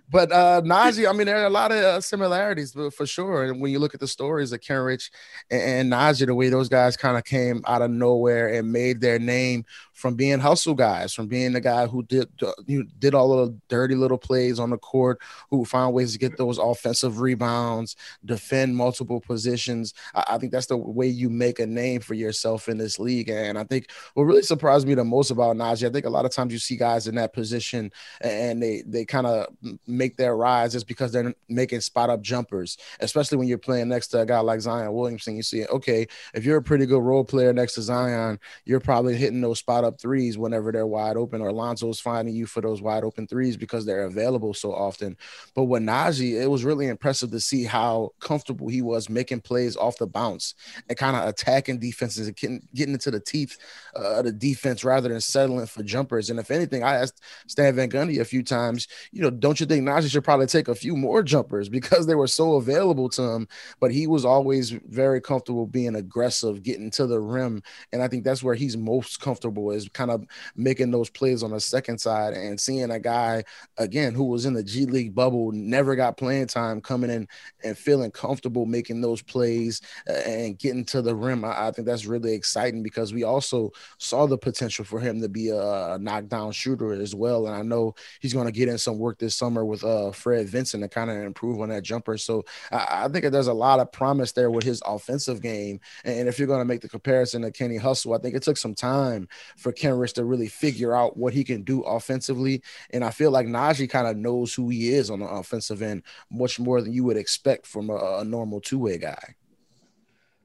but 0.10 0.30
uh, 0.34 0.62
Naji, 0.62 1.10
I 1.10 1.14
mean, 1.14 1.28
there 1.28 1.42
are 1.42 1.46
a 1.46 1.50
lot 1.50 1.72
of 1.72 1.78
uh, 1.78 2.02
similarities 2.02 2.76
for 2.98 3.06
sure. 3.06 3.46
And 3.46 3.62
when 3.62 3.72
you 3.72 3.80
look 3.80 3.94
at 3.94 4.02
the 4.02 4.10
stories 4.10 4.52
of 4.52 4.60
Kenrich 4.60 5.10
and, 5.50 5.62
and 5.62 5.94
Naji, 5.94 6.26
the 6.26 6.36
way 6.36 6.50
those 6.50 6.68
guys 6.68 6.98
kind 6.98 7.16
of 7.16 7.24
came 7.24 7.64
out 7.66 7.82
of 7.82 7.92
nowhere 7.92 8.50
and 8.50 8.74
made 8.74 9.00
their 9.00 9.20
name 9.20 9.64
from 9.96 10.16
being 10.16 10.40
hustle 10.40 10.74
guys, 10.74 11.14
from 11.14 11.28
being 11.28 11.54
the 11.54 11.62
guy 11.62 11.88
who 11.88 12.04
did 12.04 12.30
uh, 12.44 12.52
you 12.68 12.80
know, 12.80 12.90
did 13.00 13.16
all 13.16 13.46
the 13.46 13.58
dirty 13.70 13.96
little 13.96 14.18
plays 14.18 14.60
on 14.60 14.70
the 14.70 14.78
court, 14.78 15.22
who 15.50 15.64
found 15.64 15.96
ways 15.96 16.12
to 16.12 16.20
get 16.20 16.38
those 16.38 16.58
offensive 16.58 17.22
rebounds, 17.22 17.96
defend 18.26 18.76
multiple 18.76 19.22
positions. 19.22 19.94
I, 20.14 20.26
I 20.32 20.38
think 20.38 20.52
that's 20.52 20.66
the 20.68 20.76
way 20.76 21.08
you 21.08 21.30
make 21.30 21.60
a 21.60 21.66
name 21.66 22.02
for 22.02 22.14
yourself 22.14 22.68
in 22.68 22.78
this 22.78 23.00
league. 23.00 23.30
And 23.30 23.58
I 23.58 23.64
think 23.64 23.90
what 24.16 24.24
really 24.24 24.42
surprised 24.42 24.86
me 24.86 24.96
the 24.96 25.06
most 25.06 25.32
about 25.32 25.56
Naji, 25.56 25.88
I 25.88 25.92
think 25.92 26.06
a 26.06 26.10
lot 26.10 26.26
of 26.26 26.32
times 26.32 26.52
you 26.52 26.60
see 26.60 26.76
guys 26.76 27.08
in 27.08 27.16
that 27.16 27.34
position 27.34 27.90
and 28.20 28.62
they 28.62 28.84
they 28.86 29.06
kind 29.06 29.26
of 29.26 29.48
make 29.88 30.18
their 30.18 30.36
rise 30.36 30.74
just 30.74 30.88
because 30.88 31.14
they're 31.14 31.34
making 31.48 31.80
spot 31.80 32.10
up 32.10 32.22
jumpers, 32.22 32.78
especially 33.00 33.38
when 33.38 33.48
you're 33.48 33.58
playing 33.58 33.88
next 33.88 34.10
to 34.10 34.20
a 34.20 34.26
guy 34.26 34.40
like 34.40 34.60
Zion 34.60 34.92
Williamson. 34.92 35.38
You 35.38 35.44
see, 35.44 35.66
okay, 35.68 36.06
if 36.34 36.44
you're 36.44 36.58
a 36.58 36.64
pretty 36.64 36.86
good 36.86 37.02
role 37.02 37.24
player 37.24 37.54
next 37.54 37.76
to 37.76 37.82
Zion, 37.82 38.40
you're 38.66 38.82
probably 38.82 39.16
hitting 39.16 39.40
those 39.40 39.60
spot 39.60 39.85
up 39.86 40.00
threes 40.00 40.38
whenever 40.38 40.72
they're 40.72 40.86
wide 40.86 41.16
open, 41.18 41.42
or 41.42 41.52
Lonzo's 41.52 42.00
finding 42.00 42.36
you 42.36 42.46
for 42.46 42.62
those 42.62 42.82
wide 42.82 43.04
open 43.04 43.28
threes 43.28 43.56
because 43.56 43.86
they're 43.86 44.06
available 44.06 44.54
so 44.54 44.74
often. 44.74 45.16
But 45.54 45.66
with 45.66 45.84
Naji, 45.84 46.42
it 46.42 46.48
was 46.48 46.66
really 46.66 46.88
impressive 46.88 47.32
to 47.32 47.40
see 47.40 47.64
how 47.64 48.12
comfortable 48.20 48.68
he 48.68 48.82
was 48.82 49.10
making 49.10 49.42
plays 49.42 49.78
off 49.78 49.98
the 49.98 50.08
bounce 50.08 50.56
and 50.90 50.98
kind 50.98 51.16
of 51.16 51.28
attacking 51.28 51.80
defenses 51.80 52.28
and 52.28 52.36
getting, 52.36 52.68
getting 52.74 52.94
into 52.94 53.12
the 53.12 53.20
teeth 53.20 53.58
uh, 53.96 54.20
of 54.20 54.26
the 54.26 54.32
defense 54.32 54.84
rather 54.84 55.10
than 55.10 55.22
settling 55.22 55.66
for 55.66 55.84
jumpers. 55.84 56.30
And 56.30 56.40
if 56.40 56.52
anything, 56.52 56.84
I 56.84 56.96
asked 56.96 57.22
Stan 57.48 57.76
Van 57.76 57.90
Gundy 57.90 58.20
a 58.20 58.26
few 58.26 58.44
times, 58.44 58.88
you 59.12 59.22
know, 59.22 59.30
don't 59.30 59.60
you 59.60 59.66
think 59.66 59.88
Naji 59.88 60.10
should 60.10 60.24
probably 60.24 60.48
take 60.48 60.68
a 60.68 60.76
few 60.76 60.96
more 60.96 61.24
jumpers 61.24 61.70
because 61.76 62.08
they 62.08 62.16
were 62.16 62.28
so 62.28 62.56
available 62.56 63.10
to 63.10 63.22
him? 63.22 63.48
But 63.80 63.92
he 63.92 64.08
was 64.08 64.26
always 64.26 64.72
very 64.72 65.22
comfortable 65.22 65.68
being 65.68 65.96
aggressive, 65.96 66.64
getting 66.64 66.92
to 66.92 67.08
the 67.08 67.20
rim. 67.20 67.62
And 67.92 68.02
I 68.02 68.08
think 68.08 68.24
that's 68.24 68.44
where 68.44 68.56
he's 68.56 68.78
most 68.78 69.20
comfortable 69.20 69.72
is 69.76 69.90
kind 69.90 70.12
of 70.12 70.26
making 70.56 70.92
those 70.92 71.10
plays 71.10 71.44
on 71.44 71.52
the 71.52 71.60
second 71.60 72.00
side 72.00 72.34
and 72.34 72.60
seeing 72.60 72.92
a 72.92 73.00
guy 73.00 73.44
again 73.78 74.14
who 74.14 74.24
was 74.24 74.46
in 74.46 74.54
the 74.54 74.64
G 74.64 74.86
League 74.86 75.14
bubble, 75.14 75.52
never 75.52 75.96
got 75.96 76.18
playing 76.18 76.48
time, 76.48 76.82
coming 76.82 77.10
in 77.10 77.28
and 77.64 77.78
feeling 77.78 78.12
comfortable 78.12 78.66
making 78.66 79.02
those 79.02 79.22
plays 79.22 79.82
uh, 80.10 80.14
and 80.14 80.58
getting 80.58 80.86
to 80.86 81.02
the 81.02 81.16
rim. 81.16 81.44
I, 81.46 81.68
I, 81.68 81.72
think 81.72 81.86
that's 81.86 82.06
really 82.06 82.34
exciting 82.34 82.84
because 82.84 83.14
we 83.14 83.24
also 83.24 83.72
saw 83.98 84.28
the 84.28 84.38
potential 84.38 84.86
for 84.86 85.00
him 85.00 85.22
to 85.22 85.30
be 85.30 85.50
a, 85.50 85.98
knockdown 86.00 86.52
shooter 86.52 86.94
as 86.94 87.16
well. 87.16 87.48
And 87.48 87.56
I 87.56 87.62
know 87.62 87.96
he's 88.20 88.34
going 88.34 88.46
to 88.46 88.52
get 88.52 88.70
in 88.70 88.78
some 88.78 89.00
work 89.00 89.18
this 89.18 89.36
summer 89.36 89.66
with 89.66 89.84
uh, 89.84 90.12
Fred 90.12 90.48
Vinson 90.48 90.82
to 90.82 90.88
kind 90.88 91.10
of 91.10 91.18
improve 91.18 91.60
on 91.62 91.70
that 91.70 91.84
jumper. 91.84 92.18
So 92.18 92.44
I, 92.72 93.06
I 93.06 93.08
think 93.08 93.26
there's 93.32 93.48
a 93.48 93.54
lot 93.54 93.80
of 93.80 93.92
promise 93.92 94.32
there 94.32 94.52
with 94.52 94.64
his 94.64 94.82
offensive 94.86 95.42
game. 95.42 95.80
And 96.04 96.28
if 96.28 96.38
you're 96.38 96.48
going 96.48 96.60
to 96.60 96.66
make 96.66 96.82
the 96.82 96.90
comparison 96.90 97.42
to 97.42 97.52
Kenny 97.52 97.78
Hustle, 97.78 98.14
I 98.14 98.18
think 98.20 98.36
it 98.36 98.44
took 98.44 98.58
some 98.58 98.76
time 98.76 99.28
for 99.66 99.74
Kenrich 99.74 100.14
to 100.14 100.26
really 100.26 100.48
figure 100.48 100.96
out 100.96 101.18
what 101.18 101.34
he 101.34 101.44
can 101.44 101.64
do 101.64 101.82
offensively. 101.82 102.62
And 102.92 103.04
I 103.04 103.10
feel 103.10 103.32
like 103.32 103.48
Naji 103.48 103.90
kind 103.90 104.06
of 104.06 104.16
knows 104.16 104.54
who 104.54 104.70
he 104.70 104.94
is 104.94 105.10
on 105.10 105.22
the 105.22 105.26
offensive 105.26 105.82
end 105.82 106.04
much 106.30 106.60
more 106.60 106.82
than 106.82 106.94
you 106.94 107.04
would 107.06 107.18
expect 107.18 107.66
from 107.66 107.90
a, 107.90 108.20
a 108.20 108.24
normal 108.24 108.62
two 108.62 108.78
way 108.78 109.00
guy. 109.00 109.34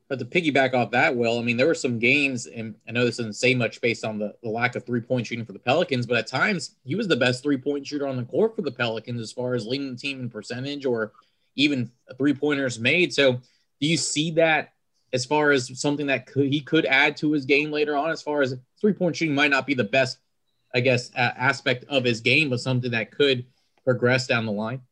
But 0.09 0.21
to 0.21 0.25
piggyback 0.25 0.73
off 0.73 0.91
that, 0.93 1.15
Will, 1.15 1.39
I 1.39 1.43
mean, 1.43 1.59
there 1.59 1.67
were 1.67 1.75
some 1.75 1.99
games, 1.99 2.47
and 2.47 2.75
I 2.89 2.93
know 2.93 3.05
this 3.05 3.19
doesn't 3.19 3.35
say 3.35 3.55
much 3.55 3.83
based 3.83 4.07
on 4.07 4.19
the, 4.19 4.35
the 4.43 4.49
lack 4.49 4.75
of 4.75 4.87
three 4.87 5.03
point 5.03 5.27
shooting 5.27 5.45
for 5.45 5.53
the 5.53 5.59
Pelicans, 5.59 6.07
but 6.07 6.17
at 6.17 6.27
times 6.27 6.77
he 6.83 6.95
was 6.95 7.07
the 7.07 7.15
best 7.15 7.43
three 7.43 7.59
point 7.59 7.87
shooter 7.87 8.09
on 8.09 8.17
the 8.17 8.25
court 8.25 8.57
for 8.57 8.62
the 8.62 8.73
Pelicans 8.73 9.21
as 9.21 9.33
far 9.33 9.53
as 9.53 9.67
leading 9.67 9.91
the 9.91 9.99
team 9.99 10.21
in 10.21 10.31
percentage 10.31 10.87
or 10.87 11.12
even 11.57 11.91
three 12.17 12.33
pointers 12.33 12.81
made. 12.81 13.12
So, 13.12 13.33
do 13.35 13.87
you 13.87 13.99
see 13.99 14.31
that 14.33 14.73
as 15.12 15.25
far 15.25 15.50
as 15.50 15.81
something 15.81 16.07
that 16.07 16.26
could, 16.26 16.47
he 16.47 16.61
could 16.61 16.87
add 16.87 17.17
to 17.19 17.33
his 17.33 17.45
game 17.45 17.71
later 17.71 17.97
on? 17.97 18.11
As 18.11 18.23
far 18.23 18.43
as 18.43 18.55
three 18.81 18.93
point 18.93 19.17
shooting 19.17 19.35
might 19.35 19.50
not 19.50 19.67
be 19.67 19.75
the 19.75 19.85
best, 19.85 20.19
I 20.75 20.81
guess, 20.81 21.11
uh, 21.14 21.33
aspect 21.37 21.85
of 21.88 22.05
his 22.05 22.21
game, 22.21 22.50
but 22.50 22.61
something 22.61 22.90
that 22.93 23.11
could 23.11 23.47
progress 23.85 24.26
down 24.26 24.47
the 24.47 24.52
line. 24.52 24.83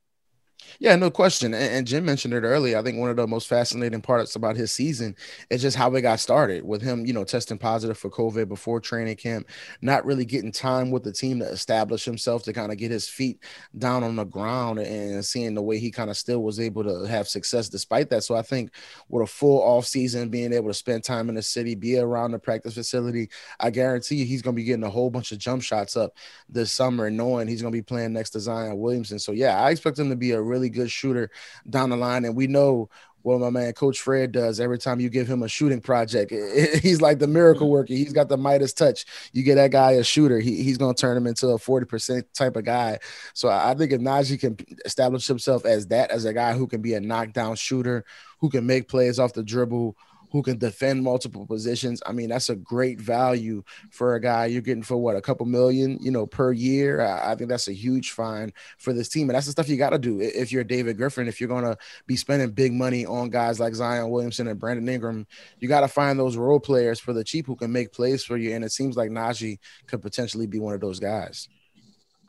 Yeah, 0.81 0.95
no 0.97 1.11
question. 1.11 1.55
And, 1.55 1.75
and, 1.75 1.87
Jim 1.87 2.05
mentioned 2.05 2.35
it 2.35 2.43
earlier. 2.43 2.79
I 2.79 2.83
think 2.83 2.99
one 2.99 3.11
of 3.11 3.17
the 3.17 3.27
most 3.27 3.49
fascinating 3.49 4.01
parts 4.01 4.37
about 4.37 4.57
his 4.57 4.71
season 4.71 5.17
is 5.51 5.63
just 5.63 5.77
how 5.77 5.93
it 5.95 6.03
got 6.03 6.21
started 6.21 6.65
with 6.65 6.83
him, 6.83 7.07
you 7.07 7.13
know, 7.13 7.25
testing 7.25 7.59
positive 7.59 7.99
for 7.99 8.11
COVID 8.11 8.49
before 8.49 8.81
training 8.81 9.17
camp, 9.17 9.49
not 9.83 10.05
really 10.05 10.25
getting 10.25 10.53
time 10.53 10.91
with 10.91 11.03
the 11.03 11.13
team 11.13 11.41
to 11.41 11.47
establish 11.47 12.05
himself, 12.05 12.43
to 12.45 12.53
kind 12.53 12.71
of 12.71 12.79
get 12.79 12.91
his 12.91 13.09
feet 13.09 13.43
down 13.79 14.05
on 14.05 14.17
the 14.17 14.25
ground 14.25 14.79
and 14.79 15.25
seeing 15.25 15.55
the 15.55 15.63
way 15.63 15.79
he 15.79 15.91
kind 15.91 16.11
of 16.11 16.17
still 16.17 16.43
was 16.43 16.61
able 16.61 16.85
to 16.85 17.05
have 17.05 17.29
success 17.29 17.69
despite 17.69 18.11
that. 18.11 18.25
So 18.25 18.37
I 18.37 18.43
think 18.43 18.73
with 19.09 19.25
a 19.25 19.27
full 19.27 19.63
off 19.63 19.87
season, 19.87 20.29
being 20.29 20.53
able 20.53 20.69
to 20.69 20.75
spend 20.75 21.03
time 21.03 21.29
in 21.29 21.35
the 21.35 21.43
city, 21.43 21.75
be 21.75 21.99
around 21.99 22.33
the 22.33 22.39
practice 22.39 22.75
facility, 22.75 23.31
I 23.59 23.71
guarantee 23.71 24.17
you 24.17 24.25
he's 24.25 24.43
going 24.43 24.55
to 24.55 24.61
be 24.61 24.65
getting 24.65 24.85
a 24.85 24.91
whole 24.91 25.11
bunch 25.11 25.33
of 25.33 25.39
jump 25.39 25.63
shots 25.63 25.97
up 25.97 26.15
this 26.49 26.73
summer, 26.73 27.11
knowing 27.11 27.49
he's 27.49 27.63
going 27.63 27.73
to 27.73 27.79
be 27.79 27.83
playing 27.83 28.13
next 28.13 28.31
to 28.31 28.41
Zion 28.41 28.79
Williamson. 28.79 29.19
So 29.19 29.33
yeah, 29.33 29.61
I 29.61 29.71
expect 29.71 29.99
him 29.99 30.11
to 30.11 30.17
be 30.17 30.33
a 30.33 30.48
really 30.49 30.71
good 30.71 30.91
shooter 30.91 31.31
down 31.69 31.91
the 31.91 31.97
line. 31.97 32.25
And 32.25 32.35
we 32.35 32.47
know 32.47 32.89
what 33.23 33.41
my 33.41 33.51
man 33.51 33.73
Coach 33.73 34.01
Fred 34.01 34.33
does 34.33 34.61
every 34.61 34.79
time 34.79 35.01
you 35.01 35.11
give 35.11 35.29
him 35.29 35.43
a 35.43 35.49
shooting 35.49 35.81
project. 35.81 36.33
He's 36.83 37.01
like 37.01 37.19
the 37.19 37.27
miracle 37.27 37.69
worker. 37.69 37.93
He's 37.93 38.13
got 38.13 38.29
the 38.29 38.37
Midas 38.37 38.73
touch. 38.73 39.05
You 39.33 39.43
get 39.43 39.57
that 39.57 39.71
guy 39.71 39.93
a 39.93 40.05
shooter, 40.05 40.41
he, 40.41 40.63
he's 40.63 40.79
going 40.79 40.95
to 40.95 41.01
turn 41.01 41.17
him 41.17 41.27
into 41.27 41.49
a 41.49 41.59
40% 41.59 42.23
type 42.33 42.57
of 42.57 42.65
guy. 42.65 42.99
So 43.35 43.49
I 43.49 43.75
think 43.75 43.93
if 43.93 44.01
Naji 44.01 44.41
can 44.41 44.57
establish 44.85 45.27
himself 45.27 45.67
as 45.67 45.89
that, 45.89 46.11
as 46.11 46.25
a 46.25 46.33
guy 46.33 46.55
who 46.55 46.67
can 46.67 46.81
be 46.81 46.95
a 46.95 47.01
knockdown 47.01 47.57
shooter, 47.57 48.05
who 48.41 48.49
can 48.49 48.67
make 48.67 48.89
plays 48.89 49.19
off 49.19 49.33
the 49.33 49.43
dribble, 49.43 49.97
who 50.31 50.43
can 50.43 50.59
defend 50.59 51.03
multiple 51.03 51.47
positions. 51.47 52.03
I 52.07 52.13
mean, 52.13 52.29
that's 52.29 52.49
a 52.49 52.57
great 52.57 53.01
value 53.01 53.63
for 53.91 54.15
a 54.15 54.21
guy 54.21 54.47
you're 54.47 54.63
getting 54.63 54.83
for 54.83 54.97
what 54.97 55.17
a 55.17 55.21
couple 55.21 55.47
million, 55.47 55.99
you 56.01 56.11
know, 56.11 56.27
per 56.27 56.53
year. 56.53 57.01
I, 57.01 57.33
I 57.33 57.35
think 57.35 57.51
that's 57.51 57.69
a 57.69 57.73
huge 57.73 58.13
find 58.13 58.53
for 58.79 58.93
this 58.93 59.09
team, 59.09 59.29
and 59.29 59.37
that's 59.37 59.47
the 59.47 59.53
stuff 59.53 59.69
you 59.69 59.77
got 59.77 59.91
to 59.91 59.99
do 59.99 60.21
if 60.21 60.53
you're 60.53 60.65
David 60.65 60.97
Griffin. 60.97 61.29
If 61.29 61.41
you're 61.41 61.49
going 61.49 61.65
to 61.65 61.77
be 62.07 62.17
spending 62.17 62.51
big 62.51 62.73
money 62.73 63.07
on 63.07 63.31
guys 63.31 63.61
like 63.61 63.75
Zion 63.75 64.11
Williamson 64.11 64.49
and 64.49 64.59
Brandon 64.59 64.89
Ingram, 64.89 65.27
you 65.59 65.69
got 65.69 65.81
to 65.81 65.89
find 65.89 66.19
those 66.19 66.37
role 66.37 66.61
players 66.61 67.01
for 67.01 67.13
the 67.13 67.25
cheap 67.25 67.47
who 67.47 67.57
can 67.57 67.73
make 67.73 67.93
plays 67.93 68.25
for 68.25 68.37
you. 68.37 68.55
And 68.55 68.65
it 68.65 68.73
seems 68.73 68.97
like 68.97 69.11
Naji 69.11 69.59
could 69.87 70.03
potentially 70.03 70.47
be 70.47 70.59
one 70.59 70.75
of 70.75 70.81
those 70.81 71.01
guys. 71.01 71.49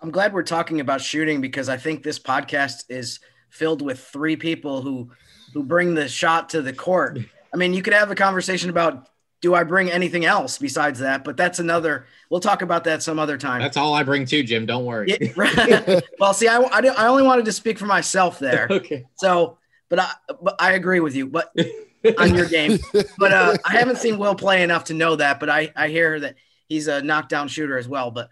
I'm 0.02 0.12
glad 0.12 0.34
we're 0.34 0.44
talking 0.44 0.80
about 0.80 1.02
shooting 1.02 1.42
because 1.42 1.68
I 1.68 1.76
think 1.76 2.04
this 2.04 2.20
podcast 2.20 2.86
is 2.88 3.20
filled 3.50 3.82
with 3.82 4.00
three 4.00 4.36
people 4.36 4.82
who 4.82 5.12
who 5.54 5.64
bring 5.64 5.96
the 5.96 6.08
shot 6.08 6.50
to 6.50 6.62
the 6.62 6.74
court 6.74 7.20
I 7.54 7.58
mean, 7.58 7.74
you 7.74 7.82
could 7.82 7.94
have 7.94 8.12
a 8.12 8.16
conversation 8.16 8.70
about 8.70 9.08
do 9.42 9.56
I 9.56 9.64
bring 9.64 9.90
anything 9.90 10.26
else 10.26 10.58
besides 10.58 11.00
that? 11.00 11.24
But 11.24 11.38
that's 11.38 11.60
another. 11.60 12.06
We'll 12.30 12.42
talk 12.42 12.62
about 12.62 12.84
that 12.86 13.02
some 13.02 13.20
other 13.20 13.38
time. 13.38 13.62
That's 13.62 13.78
all 13.78 13.94
I 13.94 14.04
bring 14.04 14.26
too, 14.26 14.44
Jim. 14.44 14.66
Don't 14.66 14.86
worry. 14.86 15.18
Yeah, 15.20 16.02
well, 16.20 16.34
see, 16.34 16.48
I, 16.48 16.58
I, 16.58 16.80
I, 16.80 17.08
only 17.08 17.24
wanted 17.24 17.46
to 17.46 17.54
speak 17.54 17.80
for 17.80 17.86
myself 17.86 18.40
there. 18.40 18.68
okay. 18.72 19.06
So, 19.16 19.58
but 19.88 20.00
I 20.00 20.12
but 20.42 20.56
I 20.60 20.74
agree 20.74 21.00
with 21.00 21.16
you. 21.16 21.28
But 21.28 21.56
on 22.18 22.36
your 22.36 22.48
game, 22.48 22.80
but 23.18 23.32
uh, 23.32 23.58
I 23.66 23.78
haven't 23.78 23.98
seen 23.98 24.18
Will 24.18 24.36
play 24.36 24.62
enough 24.62 24.86
to 24.86 24.94
know 24.94 25.16
that. 25.16 25.40
But 25.40 25.50
I 25.50 25.72
I 25.76 25.88
hear 25.88 26.20
that 26.20 26.36
he's 26.68 26.88
a 26.88 27.02
knockdown 27.02 27.48
shooter 27.48 27.78
as 27.78 27.88
well. 27.88 28.12
But 28.12 28.30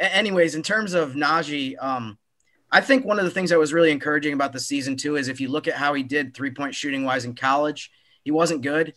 anyways, 0.00 0.56
in 0.56 0.62
terms 0.62 0.94
of 0.94 1.12
Naji, 1.12 1.80
um, 1.80 2.18
I 2.72 2.80
think 2.80 3.04
one 3.04 3.20
of 3.20 3.24
the 3.24 3.30
things 3.30 3.50
that 3.50 3.58
was 3.58 3.72
really 3.72 3.92
encouraging 3.92 4.32
about 4.32 4.52
the 4.52 4.60
season 4.60 4.96
too 4.96 5.14
is 5.14 5.28
if 5.28 5.40
you 5.40 5.48
look 5.48 5.68
at 5.68 5.74
how 5.74 5.94
he 5.94 6.02
did 6.02 6.34
three 6.34 6.50
point 6.50 6.74
shooting 6.74 7.04
wise 7.04 7.24
in 7.24 7.36
college 7.36 7.92
he 8.24 8.30
wasn't 8.30 8.62
good. 8.62 8.94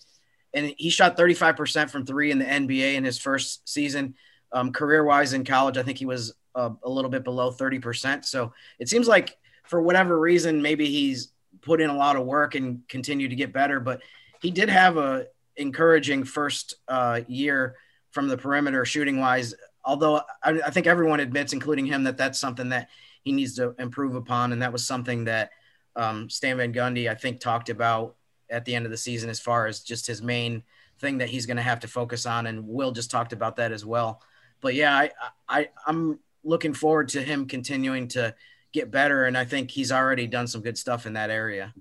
And 0.54 0.74
he 0.78 0.90
shot 0.90 1.18
35% 1.18 1.90
from 1.90 2.06
three 2.06 2.32
in 2.32 2.40
the 2.40 2.46
NBA 2.46 2.94
in 2.96 3.04
his 3.04 3.18
first 3.18 3.68
season. 3.68 4.16
Um, 4.52 4.72
career 4.72 5.04
wise 5.04 5.34
in 5.34 5.44
college, 5.44 5.78
I 5.78 5.84
think 5.84 5.98
he 5.98 6.06
was 6.06 6.34
uh, 6.54 6.70
a 6.84 6.90
little 6.90 7.10
bit 7.10 7.24
below 7.24 7.52
30%. 7.52 8.24
So 8.26 8.54
it 8.78 8.88
seems 8.88 9.08
like 9.08 9.36
for 9.64 9.82
whatever 9.82 10.20
reason, 10.20 10.62
maybe 10.62 10.86
he's 10.86 11.32
put 11.62 11.82
in 11.82 11.90
a 11.90 11.96
lot 11.96 12.16
of 12.16 12.26
work 12.26 12.56
and 12.56 12.88
continued 12.88 13.30
to 13.30 13.36
get 13.36 13.52
better. 13.52 13.80
But 13.80 14.02
he 14.42 14.52
did 14.52 14.70
have 14.70 14.98
a 14.98 15.28
encouraging 15.56 16.24
first 16.24 16.76
uh, 16.88 17.22
year 17.28 17.76
from 18.12 18.28
the 18.28 18.38
perimeter 18.38 18.86
shooting 18.86 19.20
wise. 19.20 19.54
Although 19.86 20.22
I, 20.44 20.62
I, 20.66 20.70
think 20.70 20.88
everyone 20.88 21.20
admits, 21.20 21.54
including 21.54 21.86
him, 21.86 22.04
that 22.04 22.18
that's 22.18 22.40
something 22.40 22.70
that 22.70 22.90
he 23.24 23.32
needs 23.32 23.56
to 23.56 23.76
improve 23.80 24.16
upon. 24.16 24.52
And 24.52 24.62
that 24.62 24.72
was 24.72 24.86
something 24.86 25.26
that 25.26 25.52
um, 25.96 26.30
Stan 26.30 26.58
Van 26.58 26.74
Gundy, 26.74 27.10
I 27.10 27.16
think, 27.16 27.40
talked 27.40 27.70
about 27.70 28.16
at 28.54 28.66
the 28.66 28.76
end 28.76 28.86
of 28.86 28.92
the 28.92 28.98
season 28.98 29.30
as 29.30 29.40
far 29.40 29.68
as 29.68 29.82
just 29.82 30.08
his 30.08 30.22
main 30.22 30.64
thing 31.00 31.18
that 31.18 31.30
he's 31.30 31.46
going 31.46 31.58
to 31.58 31.64
have 31.64 31.80
to 31.82 31.88
focus 31.88 32.26
on. 32.26 32.48
And 32.48 32.68
Will 32.68 32.92
just 32.92 33.12
talked 33.12 33.34
about 33.34 33.58
that 33.58 33.72
as 33.72 33.86
well. 33.86 34.22
But 34.62 34.76
yeah, 34.76 34.96
I, 34.96 35.12
I 35.50 35.70
I'm 35.86 36.20
looking 36.44 36.74
forward 36.74 37.10
to 37.10 37.22
him 37.22 37.46
continuing 37.46 38.08
to 38.10 38.34
get 38.72 38.92
better, 38.92 39.26
and 39.26 39.38
I 39.38 39.46
think 39.46 39.72
he's 39.72 39.92
already 39.92 40.28
done 40.28 40.48
some 40.48 40.62
good 40.62 40.78
stuff 40.78 41.06
in 41.06 41.14
that 41.14 41.30
area. 41.30 41.74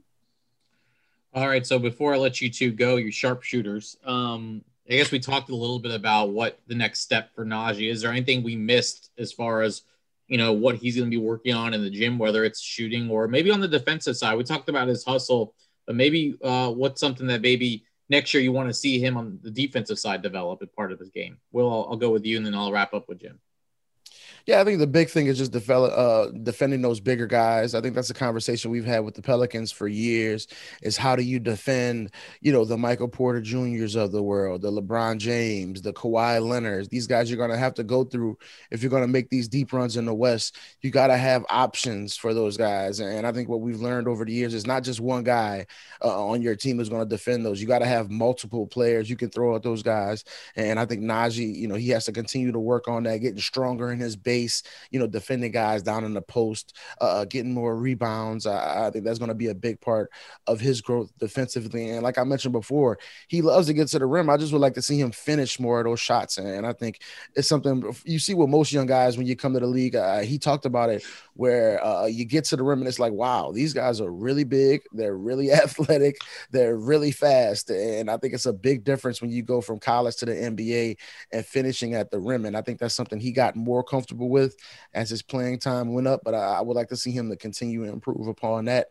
All 1.35 1.47
right, 1.47 1.67
so 1.67 1.79
before 1.79 2.15
I 2.15 2.19
let 2.19 2.41
you 2.41 2.51
two 2.51 2.73
go, 2.73 2.97
you 2.97 3.11
sharpshooters, 3.11 3.97
um, 4.05 4.63
I 4.91 4.95
guess 4.95 5.11
we 5.11 5.19
talked 5.19 5.49
a 5.49 5.55
little 5.55 5.79
bit 5.79 5.93
about 5.93 6.31
what 6.31 6.61
the 6.67 6.75
next 6.75 7.01
step 7.01 7.35
for 7.35 7.47
Naji 7.47 7.91
is. 7.91 8.03
There 8.03 8.11
anything 8.11 8.43
we 8.43 8.57
missed 8.57 9.11
as 9.17 9.33
far 9.33 9.63
as 9.63 9.83
you 10.29 10.39
know 10.39 10.53
what 10.53 10.77
he's 10.77 10.97
going 10.97 11.11
to 11.11 11.17
be 11.17 11.23
working 11.23 11.55
on 11.55 11.73
in 11.73 11.83
the 11.83 11.91
gym, 11.91 12.19
whether 12.19 12.45
it's 12.45 12.61
shooting 12.61 13.09
or 13.11 13.29
maybe 13.29 13.51
on 13.51 13.61
the 13.61 13.69
defensive 13.69 14.17
side? 14.17 14.37
We 14.37 14.45
talked 14.45 14.69
about 14.69 14.89
his 14.89 15.05
hustle 15.05 15.55
but 15.87 15.97
maybe 15.97 16.37
uh, 16.43 16.71
what's 16.71 17.01
something 17.01 17.27
that 17.27 17.43
maybe 17.43 17.85
next 18.09 18.33
year 18.35 18.43
you 18.43 18.53
want 18.53 18.69
to 18.69 18.75
see 18.75 18.99
him 18.99 19.17
on 19.17 19.39
the 19.43 19.51
defensive 19.51 19.99
side 19.99 20.23
develop 20.23 20.63
as 20.63 20.69
part 20.71 20.93
of 20.93 20.99
his 20.99 21.11
game? 21.11 21.39
Will, 21.53 21.71
I'll, 21.71 21.89
I'll 21.91 21.97
go 21.97 22.11
with 22.11 22.25
you 22.25 22.37
and 22.37 22.45
then 22.45 22.55
I'll 22.55 22.73
wrap 22.73 22.95
up 22.95 23.09
with 23.09 23.21
Jim. 23.21 23.39
Yeah, 24.47 24.61
I 24.61 24.65
think 24.65 24.81
the 24.81 24.87
big 24.87 25.09
thing 25.09 25.27
is 25.27 25.39
just 25.39 25.53
develop, 25.53 25.93
uh, 25.97 26.31
defending 26.43 26.83
those 26.83 26.99
bigger 26.99 27.27
guys. 27.27 27.75
I 27.75 27.81
think 27.81 27.95
that's 27.95 28.11
a 28.11 28.15
conversation 28.15 28.71
we've 28.71 28.85
had 28.85 29.01
with 29.01 29.15
the 29.15 29.23
Pelicans 29.23 29.71
for 29.71 29.87
years. 29.87 30.49
Is 30.83 30.97
how 30.97 31.15
do 31.15 31.23
you 31.23 31.39
defend, 31.39 32.11
you 32.41 32.53
know, 32.53 32.65
the 32.65 32.77
Michael 32.77 33.09
Porter 33.09 33.41
Juniors 33.41 33.95
of 33.95 34.11
the 34.11 34.23
world, 34.23 34.63
the 34.63 34.73
LeBron 34.73 35.19
James, 35.19 35.81
the 35.81 35.93
Kawhi 35.93 36.45
Leonards. 36.45 36.89
These 36.89 37.07
guys 37.07 37.31
you're 37.31 37.39
going 37.39 37.51
to 37.51 37.57
have 37.57 37.75
to 37.75 37.85
go 37.85 38.03
through 38.05 38.37
if 38.71 38.83
you're 38.83 38.91
going 38.91 39.03
to 39.03 39.09
make 39.09 39.31
these 39.31 39.47
deep 39.47 39.73
runs 39.73 39.97
in 39.97 40.07
the 40.07 40.15
West. 40.15 40.59
You 40.81 40.91
got 40.91 41.07
to 41.07 41.17
have 41.17 41.45
options 41.49 42.17
for 42.17 42.35
those 42.35 42.57
guys. 42.57 42.99
And 42.99 43.27
I 43.27 43.33
think 43.33 43.49
what 43.49 43.61
we've 43.61 43.81
learned 43.81 44.09
over 44.09 44.25
the 44.25 44.33
years 44.33 44.55
is 44.55 44.67
not 44.67 44.83
just 44.83 45.01
one 45.01 45.23
guy 45.23 45.67
uh, 46.03 46.27
on 46.27 46.43
your 46.43 46.57
team 46.57 46.81
is 46.81 46.89
going 46.89 47.03
to 47.03 47.09
defend 47.09 47.47
those. 47.47 47.61
You 47.61 47.69
got 47.69 47.79
to 47.79 47.87
have 47.87 48.11
multiple 48.11 48.67
players 48.67 49.09
you 49.09 49.17
can 49.17 49.31
throw 49.31 49.55
at 49.55 49.63
those 49.63 49.85
guys. 49.85 50.25
And 50.57 50.81
I 50.81 50.87
think 50.87 51.03
Naji, 51.03 51.55
you 51.55 51.69
know, 51.69 51.77
he 51.77 51.91
has 51.91 52.07
to 52.07 52.13
continue 52.13 52.51
to 52.51 52.59
work 52.59 52.89
on 52.89 53.05
that, 53.05 53.19
getting 53.19 53.39
stronger 53.39 53.93
in 53.93 54.01
his 54.01 54.17
base 54.17 54.32
base, 54.33 54.63
you 54.91 54.99
know, 54.99 55.07
defending 55.07 55.53
guys 55.53 55.83
down 55.83 56.05
in 56.05 56.15
the 56.15 56.23
post, 56.23 56.75
uh, 57.01 57.05
uh 57.05 57.25
getting 57.27 57.53
more 57.53 57.77
rebounds. 57.77 58.47
I, 58.47 58.87
I 58.87 58.91
think 58.91 59.05
that's 59.05 59.19
going 59.19 59.29
to 59.29 59.35
be 59.35 59.49
a 59.49 59.55
big 59.55 59.79
part 59.81 60.11
of 60.47 60.59
his 60.59 60.81
growth 60.81 61.11
defensively. 61.19 61.91
And 61.91 62.03
like 62.03 62.17
I 62.17 62.25
mentioned 62.25 62.53
before, 62.53 62.99
he 63.29 63.43
loves 63.43 63.67
to 63.67 63.75
get 63.75 63.89
to 63.89 63.99
the 63.99 64.07
rim. 64.07 64.31
I 64.31 64.39
just 64.39 64.53
would 64.53 64.63
like 64.63 64.75
to 64.75 64.83
see 64.83 64.99
him 64.99 65.13
finish 65.13 65.61
more 65.61 65.81
of 65.81 65.85
those 65.85 66.01
shots. 66.01 66.39
And 66.39 66.67
I 66.67 66.73
think 66.73 67.01
it's 67.35 67.49
something 67.49 67.95
you 68.05 68.19
see 68.19 68.33
with 68.33 68.49
most 68.49 68.73
young 68.73 68.87
guys 68.87 69.19
when 69.19 69.27
you 69.27 69.37
come 69.37 69.53
to 69.53 69.61
the 69.61 69.67
league. 69.67 69.97
Uh, 69.97 70.21
he 70.21 70.39
talked 70.39 70.65
about 70.65 70.89
it 70.89 71.05
where 71.35 71.85
uh, 71.85 72.07
you 72.07 72.25
get 72.25 72.45
to 72.45 72.57
the 72.57 72.63
rim 72.63 72.79
and 72.81 72.89
it's 72.89 72.99
like, 72.99 73.13
wow, 73.13 73.53
these 73.53 73.75
guys 73.75 74.01
are 74.01 74.11
really 74.11 74.45
big. 74.45 74.83
They're 74.93 75.17
really 75.17 75.53
athletic. 75.63 76.17
They're 76.51 76.77
really 76.77 77.13
fast. 77.13 77.71
And 77.71 78.11
I 78.11 78.17
think 78.17 78.33
it's 78.33 78.47
a 78.47 78.53
big 78.53 78.85
difference 78.85 79.21
when 79.21 79.31
you 79.31 79.43
go 79.43 79.61
from 79.61 79.79
college 79.79 80.17
to 80.17 80.27
the 80.27 80.33
NBA 80.33 80.97
and 81.33 81.45
finishing 81.45 81.95
at 81.95 82.11
the 82.11 82.19
rim. 82.19 82.47
And 82.47 82.57
I 82.57 82.63
think 82.63 82.79
that's 82.79 82.95
something 82.95 83.21
he 83.21 83.33
got 83.33 83.57
more 83.57 83.83
comfortable 83.83 84.22
comfortable 84.23 84.31
with 84.31 84.57
as 84.95 85.11
his 85.11 85.23
playing 85.23 85.59
time 85.59 85.93
went 85.93 86.07
up. 86.07 86.21
But 86.25 86.35
I, 86.35 86.59
I 86.59 86.61
would 86.61 86.77
like 86.77 86.89
to 86.89 86.97
see 86.97 87.11
him 87.11 87.31
to 87.31 87.37
continue 87.37 87.85
to 87.85 87.93
improve 87.93 88.29
upon 88.29 88.67
that. 88.67 88.89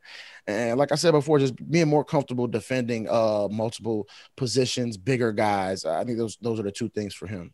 And 0.47 0.77
like 0.77 0.91
I 0.91 0.95
said 0.95 1.11
before, 1.11 1.39
just 1.39 1.55
being 1.69 1.87
more 1.87 2.03
comfortable 2.03 2.47
defending 2.47 3.07
uh, 3.09 3.47
multiple 3.49 4.07
positions, 4.35 4.97
bigger 4.97 5.31
guys. 5.31 5.85
I 5.85 6.03
think 6.03 6.17
those 6.17 6.37
those 6.41 6.59
are 6.59 6.63
the 6.63 6.71
two 6.71 6.89
things 6.89 7.13
for 7.13 7.27
him. 7.27 7.53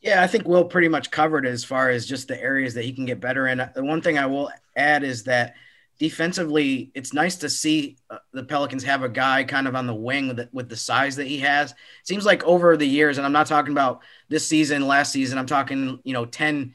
Yeah, 0.00 0.22
I 0.22 0.26
think 0.26 0.46
Will 0.46 0.64
pretty 0.64 0.88
much 0.88 1.10
covered 1.10 1.46
as 1.46 1.64
far 1.64 1.90
as 1.90 2.06
just 2.06 2.28
the 2.28 2.40
areas 2.40 2.74
that 2.74 2.84
he 2.84 2.92
can 2.92 3.06
get 3.06 3.20
better 3.20 3.48
in. 3.48 3.58
The 3.74 3.82
one 3.82 4.02
thing 4.02 4.18
I 4.18 4.26
will 4.26 4.50
add 4.76 5.02
is 5.02 5.24
that 5.24 5.54
defensively, 5.98 6.90
it's 6.94 7.12
nice 7.12 7.36
to 7.36 7.48
see 7.48 7.96
uh, 8.10 8.18
the 8.32 8.44
Pelicans 8.44 8.84
have 8.84 9.02
a 9.02 9.08
guy 9.08 9.44
kind 9.44 9.66
of 9.66 9.74
on 9.74 9.86
the 9.86 9.94
wing 9.94 10.28
with 10.28 10.36
the, 10.36 10.48
with 10.52 10.68
the 10.68 10.76
size 10.76 11.16
that 11.16 11.26
he 11.26 11.38
has. 11.38 11.74
Seems 12.04 12.26
like 12.26 12.44
over 12.44 12.76
the 12.76 12.86
years, 12.86 13.16
and 13.18 13.26
I'm 13.26 13.32
not 13.32 13.46
talking 13.46 13.72
about 13.72 14.02
this 14.28 14.46
season, 14.46 14.86
last 14.86 15.12
season, 15.12 15.38
I'm 15.38 15.46
talking, 15.46 15.98
you 16.04 16.12
know, 16.12 16.26
10 16.26 16.74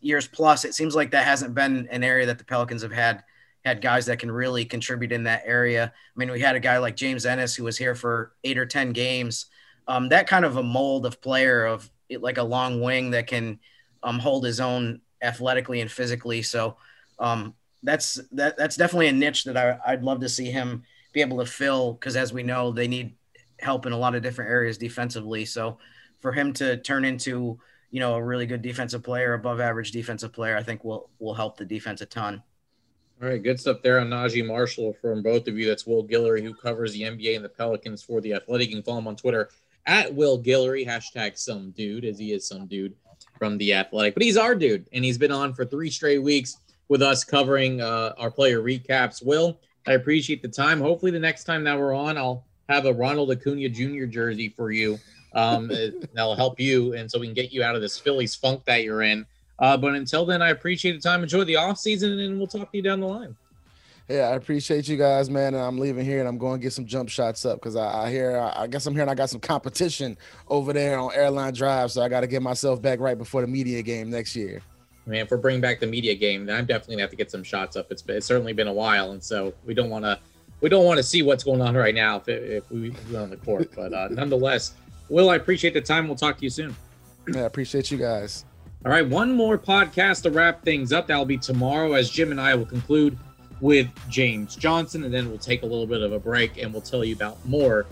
years 0.00 0.26
plus. 0.26 0.64
It 0.64 0.74
seems 0.74 0.94
like 0.94 1.10
that 1.10 1.24
hasn't 1.24 1.54
been 1.54 1.88
an 1.90 2.04
area 2.04 2.26
that 2.26 2.38
the 2.38 2.44
Pelicans 2.44 2.82
have 2.82 2.92
had 2.92 3.22
had 3.64 3.82
guys 3.82 4.06
that 4.06 4.18
can 4.18 4.30
really 4.30 4.64
contribute 4.64 5.12
in 5.12 5.24
that 5.24 5.42
area. 5.44 5.92
I 5.94 6.18
mean, 6.18 6.30
we 6.30 6.40
had 6.40 6.56
a 6.56 6.60
guy 6.60 6.78
like 6.78 6.96
James 6.96 7.26
Ennis 7.26 7.54
who 7.54 7.64
was 7.64 7.76
here 7.76 7.94
for 7.94 8.32
eight 8.42 8.56
or 8.56 8.64
10 8.64 8.92
games. 8.92 9.46
Um, 9.86 10.08
that 10.08 10.26
kind 10.26 10.44
of 10.44 10.56
a 10.56 10.62
mold 10.62 11.04
of 11.04 11.20
player 11.20 11.66
of 11.66 11.90
like 12.10 12.38
a 12.38 12.42
long 12.42 12.80
wing 12.80 13.10
that 13.10 13.26
can 13.26 13.58
um, 14.02 14.18
hold 14.18 14.44
his 14.44 14.60
own 14.60 15.00
athletically 15.22 15.80
and 15.80 15.90
physically. 15.90 16.42
So 16.42 16.76
um, 17.18 17.54
that's 17.82 18.20
that 18.32 18.56
that's 18.56 18.76
definitely 18.76 19.08
a 19.08 19.12
niche 19.12 19.44
that 19.44 19.56
I, 19.56 19.78
I'd 19.86 20.02
love 20.02 20.20
to 20.20 20.28
see 20.28 20.50
him 20.50 20.84
be 21.12 21.20
able 21.20 21.38
to 21.38 21.46
fill 21.46 21.94
because 21.94 22.16
as 22.16 22.32
we 22.32 22.42
know 22.42 22.70
they 22.70 22.88
need 22.88 23.14
help 23.58 23.84
in 23.84 23.92
a 23.92 23.98
lot 23.98 24.14
of 24.14 24.22
different 24.22 24.50
areas 24.50 24.78
defensively. 24.78 25.44
So 25.44 25.78
for 26.20 26.32
him 26.32 26.52
to 26.54 26.76
turn 26.78 27.04
into 27.04 27.58
you 27.90 28.00
know 28.00 28.14
a 28.14 28.22
really 28.22 28.46
good 28.46 28.62
defensive 28.62 29.02
player, 29.02 29.34
above 29.34 29.60
average 29.60 29.92
defensive 29.92 30.32
player, 30.32 30.56
I 30.56 30.62
think 30.62 30.84
will 30.84 31.10
will 31.18 31.34
help 31.34 31.56
the 31.56 31.64
defense 31.64 32.00
a 32.00 32.06
ton. 32.06 32.42
All 33.22 33.28
right, 33.28 33.42
good 33.42 33.60
stuff 33.60 33.82
there 33.82 34.00
on 34.00 34.08
Naji 34.08 34.46
Marshall 34.46 34.94
from 35.00 35.22
both 35.22 35.46
of 35.46 35.58
you. 35.58 35.66
That's 35.68 35.86
Will 35.86 36.06
Guillory, 36.06 36.42
who 36.42 36.54
covers 36.54 36.94
the 36.94 37.02
NBA 37.02 37.36
and 37.36 37.44
the 37.44 37.50
Pelicans 37.50 38.02
for 38.02 38.22
the 38.22 38.32
Athletic. 38.32 38.70
You 38.70 38.76
can 38.76 38.82
follow 38.82 38.98
him 38.98 39.08
on 39.08 39.16
Twitter 39.16 39.50
at 39.86 40.14
Will 40.14 40.42
Guillory, 40.42 40.86
hashtag 40.86 41.36
some 41.36 41.70
dude, 41.72 42.06
as 42.06 42.18
he 42.18 42.32
is 42.32 42.46
some 42.46 42.66
dude 42.66 42.94
from 43.38 43.58
the 43.58 43.74
Athletic. 43.74 44.14
But 44.14 44.22
he's 44.22 44.38
our 44.38 44.54
dude, 44.54 44.88
and 44.92 45.04
he's 45.04 45.18
been 45.18 45.32
on 45.32 45.52
for 45.52 45.66
three 45.66 45.90
straight 45.90 46.22
weeks 46.22 46.56
with 46.88 47.02
us 47.02 47.22
covering 47.22 47.80
uh, 47.82 48.14
our 48.16 48.30
player 48.30 48.60
recaps. 48.60 49.24
Will, 49.24 49.60
I 49.86 49.92
appreciate 49.92 50.40
the 50.40 50.48
time. 50.48 50.80
Hopefully, 50.80 51.12
the 51.12 51.18
next 51.18 51.44
time 51.44 51.64
that 51.64 51.78
we're 51.78 51.94
on, 51.94 52.16
I'll 52.16 52.46
have 52.70 52.86
a 52.86 52.92
Ronald 52.92 53.30
Acuna 53.30 53.68
Jr. 53.68 54.04
jersey 54.06 54.48
for 54.48 54.70
you. 54.70 54.98
Um, 55.32 55.68
that'll 56.14 56.36
help 56.36 56.58
you, 56.58 56.94
and 56.94 57.10
so 57.10 57.18
we 57.18 57.26
can 57.26 57.34
get 57.34 57.52
you 57.52 57.62
out 57.62 57.74
of 57.74 57.80
this 57.80 57.98
Phillies 57.98 58.34
funk 58.34 58.64
that 58.64 58.82
you're 58.82 59.02
in. 59.02 59.26
Uh, 59.58 59.76
but 59.76 59.94
until 59.94 60.24
then, 60.24 60.42
I 60.42 60.50
appreciate 60.50 60.92
the 60.92 61.00
time. 61.00 61.22
Enjoy 61.22 61.44
the 61.44 61.56
off 61.56 61.78
season, 61.78 62.18
and 62.18 62.38
we'll 62.38 62.46
talk 62.46 62.70
to 62.70 62.76
you 62.76 62.82
down 62.82 63.00
the 63.00 63.06
line. 63.06 63.36
Yeah, 64.08 64.30
I 64.30 64.34
appreciate 64.34 64.88
you 64.88 64.96
guys, 64.96 65.30
man. 65.30 65.54
And 65.54 65.62
I'm 65.62 65.78
leaving 65.78 66.04
here, 66.04 66.18
and 66.18 66.26
I'm 66.26 66.38
going 66.38 66.58
to 66.58 66.62
get 66.62 66.72
some 66.72 66.84
jump 66.84 67.08
shots 67.08 67.44
up 67.44 67.60
because 67.60 67.76
I, 67.76 68.06
I, 68.06 68.10
hear, 68.10 68.38
I, 68.38 68.62
I 68.62 68.66
guess 68.66 68.86
I'm 68.86 68.94
hearing 68.94 69.08
I 69.08 69.14
got 69.14 69.30
some 69.30 69.38
competition 69.38 70.18
over 70.48 70.72
there 70.72 70.98
on 70.98 71.12
Airline 71.14 71.54
Drive, 71.54 71.92
so 71.92 72.02
I 72.02 72.08
got 72.08 72.22
to 72.22 72.26
get 72.26 72.42
myself 72.42 72.82
back 72.82 72.98
right 72.98 73.16
before 73.16 73.40
the 73.42 73.46
media 73.46 73.82
game 73.82 74.10
next 74.10 74.34
year. 74.34 74.62
Man, 75.06 75.20
if 75.20 75.30
we're 75.30 75.36
bringing 75.36 75.60
back 75.60 75.78
the 75.78 75.86
media 75.86 76.14
game, 76.14 76.46
then 76.46 76.56
I'm 76.56 76.66
definitely 76.66 76.96
gonna 76.96 77.02
have 77.02 77.10
to 77.10 77.16
get 77.16 77.30
some 77.30 77.42
shots 77.42 77.76
up. 77.76 77.90
It's, 77.90 78.02
it's 78.06 78.26
certainly 78.26 78.52
been 78.52 78.68
a 78.68 78.72
while, 78.72 79.12
and 79.12 79.22
so 79.22 79.52
we 79.64 79.74
don't 79.74 79.90
want 79.90 80.04
to 80.04 80.18
we 80.60 80.68
don't 80.68 80.84
want 80.84 80.98
to 80.98 81.02
see 81.02 81.22
what's 81.22 81.42
going 81.42 81.62
on 81.62 81.74
right 81.74 81.94
now 81.94 82.16
if, 82.16 82.28
if 82.28 82.70
we 82.70 82.94
are 83.14 83.22
on 83.22 83.30
the 83.30 83.38
court. 83.38 83.70
But 83.74 83.92
uh, 83.92 84.08
nonetheless, 84.10 84.74
Will, 85.10 85.28
I 85.28 85.36
appreciate 85.36 85.74
the 85.74 85.80
time. 85.80 86.06
We'll 86.06 86.16
talk 86.16 86.38
to 86.38 86.44
you 86.44 86.50
soon. 86.50 86.74
Yeah, 87.28 87.42
I 87.42 87.44
appreciate 87.44 87.90
you 87.90 87.98
guys. 87.98 88.46
All 88.86 88.92
right, 88.92 89.06
one 89.06 89.34
more 89.34 89.58
podcast 89.58 90.22
to 90.22 90.30
wrap 90.30 90.64
things 90.64 90.92
up. 90.92 91.08
That'll 91.08 91.26
be 91.26 91.36
tomorrow 91.36 91.92
as 91.92 92.08
Jim 92.08 92.30
and 92.30 92.40
I 92.40 92.54
will 92.54 92.64
conclude 92.64 93.18
with 93.60 93.88
James 94.08 94.56
Johnson, 94.56 95.04
and 95.04 95.12
then 95.12 95.28
we'll 95.28 95.36
take 95.36 95.62
a 95.62 95.66
little 95.66 95.86
bit 95.86 96.00
of 96.00 96.12
a 96.12 96.18
break 96.18 96.56
and 96.56 96.72
we'll 96.72 96.80
tell 96.80 97.04
you 97.04 97.14
about 97.14 97.44
more 97.46 97.84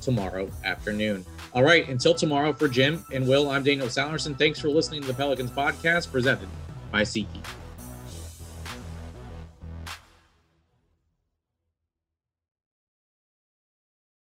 tomorrow 0.00 0.50
afternoon. 0.64 1.26
All 1.52 1.62
right, 1.62 1.86
until 1.88 2.14
tomorrow 2.14 2.52
for 2.52 2.68
Jim 2.68 3.04
and 3.12 3.28
Will, 3.28 3.50
I'm 3.50 3.62
Daniel 3.62 3.88
Sallerson. 3.88 4.38
Thanks 4.38 4.58
for 4.58 4.68
listening 4.68 5.02
to 5.02 5.06
the 5.06 5.14
Pelicans 5.14 5.50
podcast 5.50 6.10
presented 6.10 6.48
by 6.90 7.02
SeatGeek. 7.02 7.44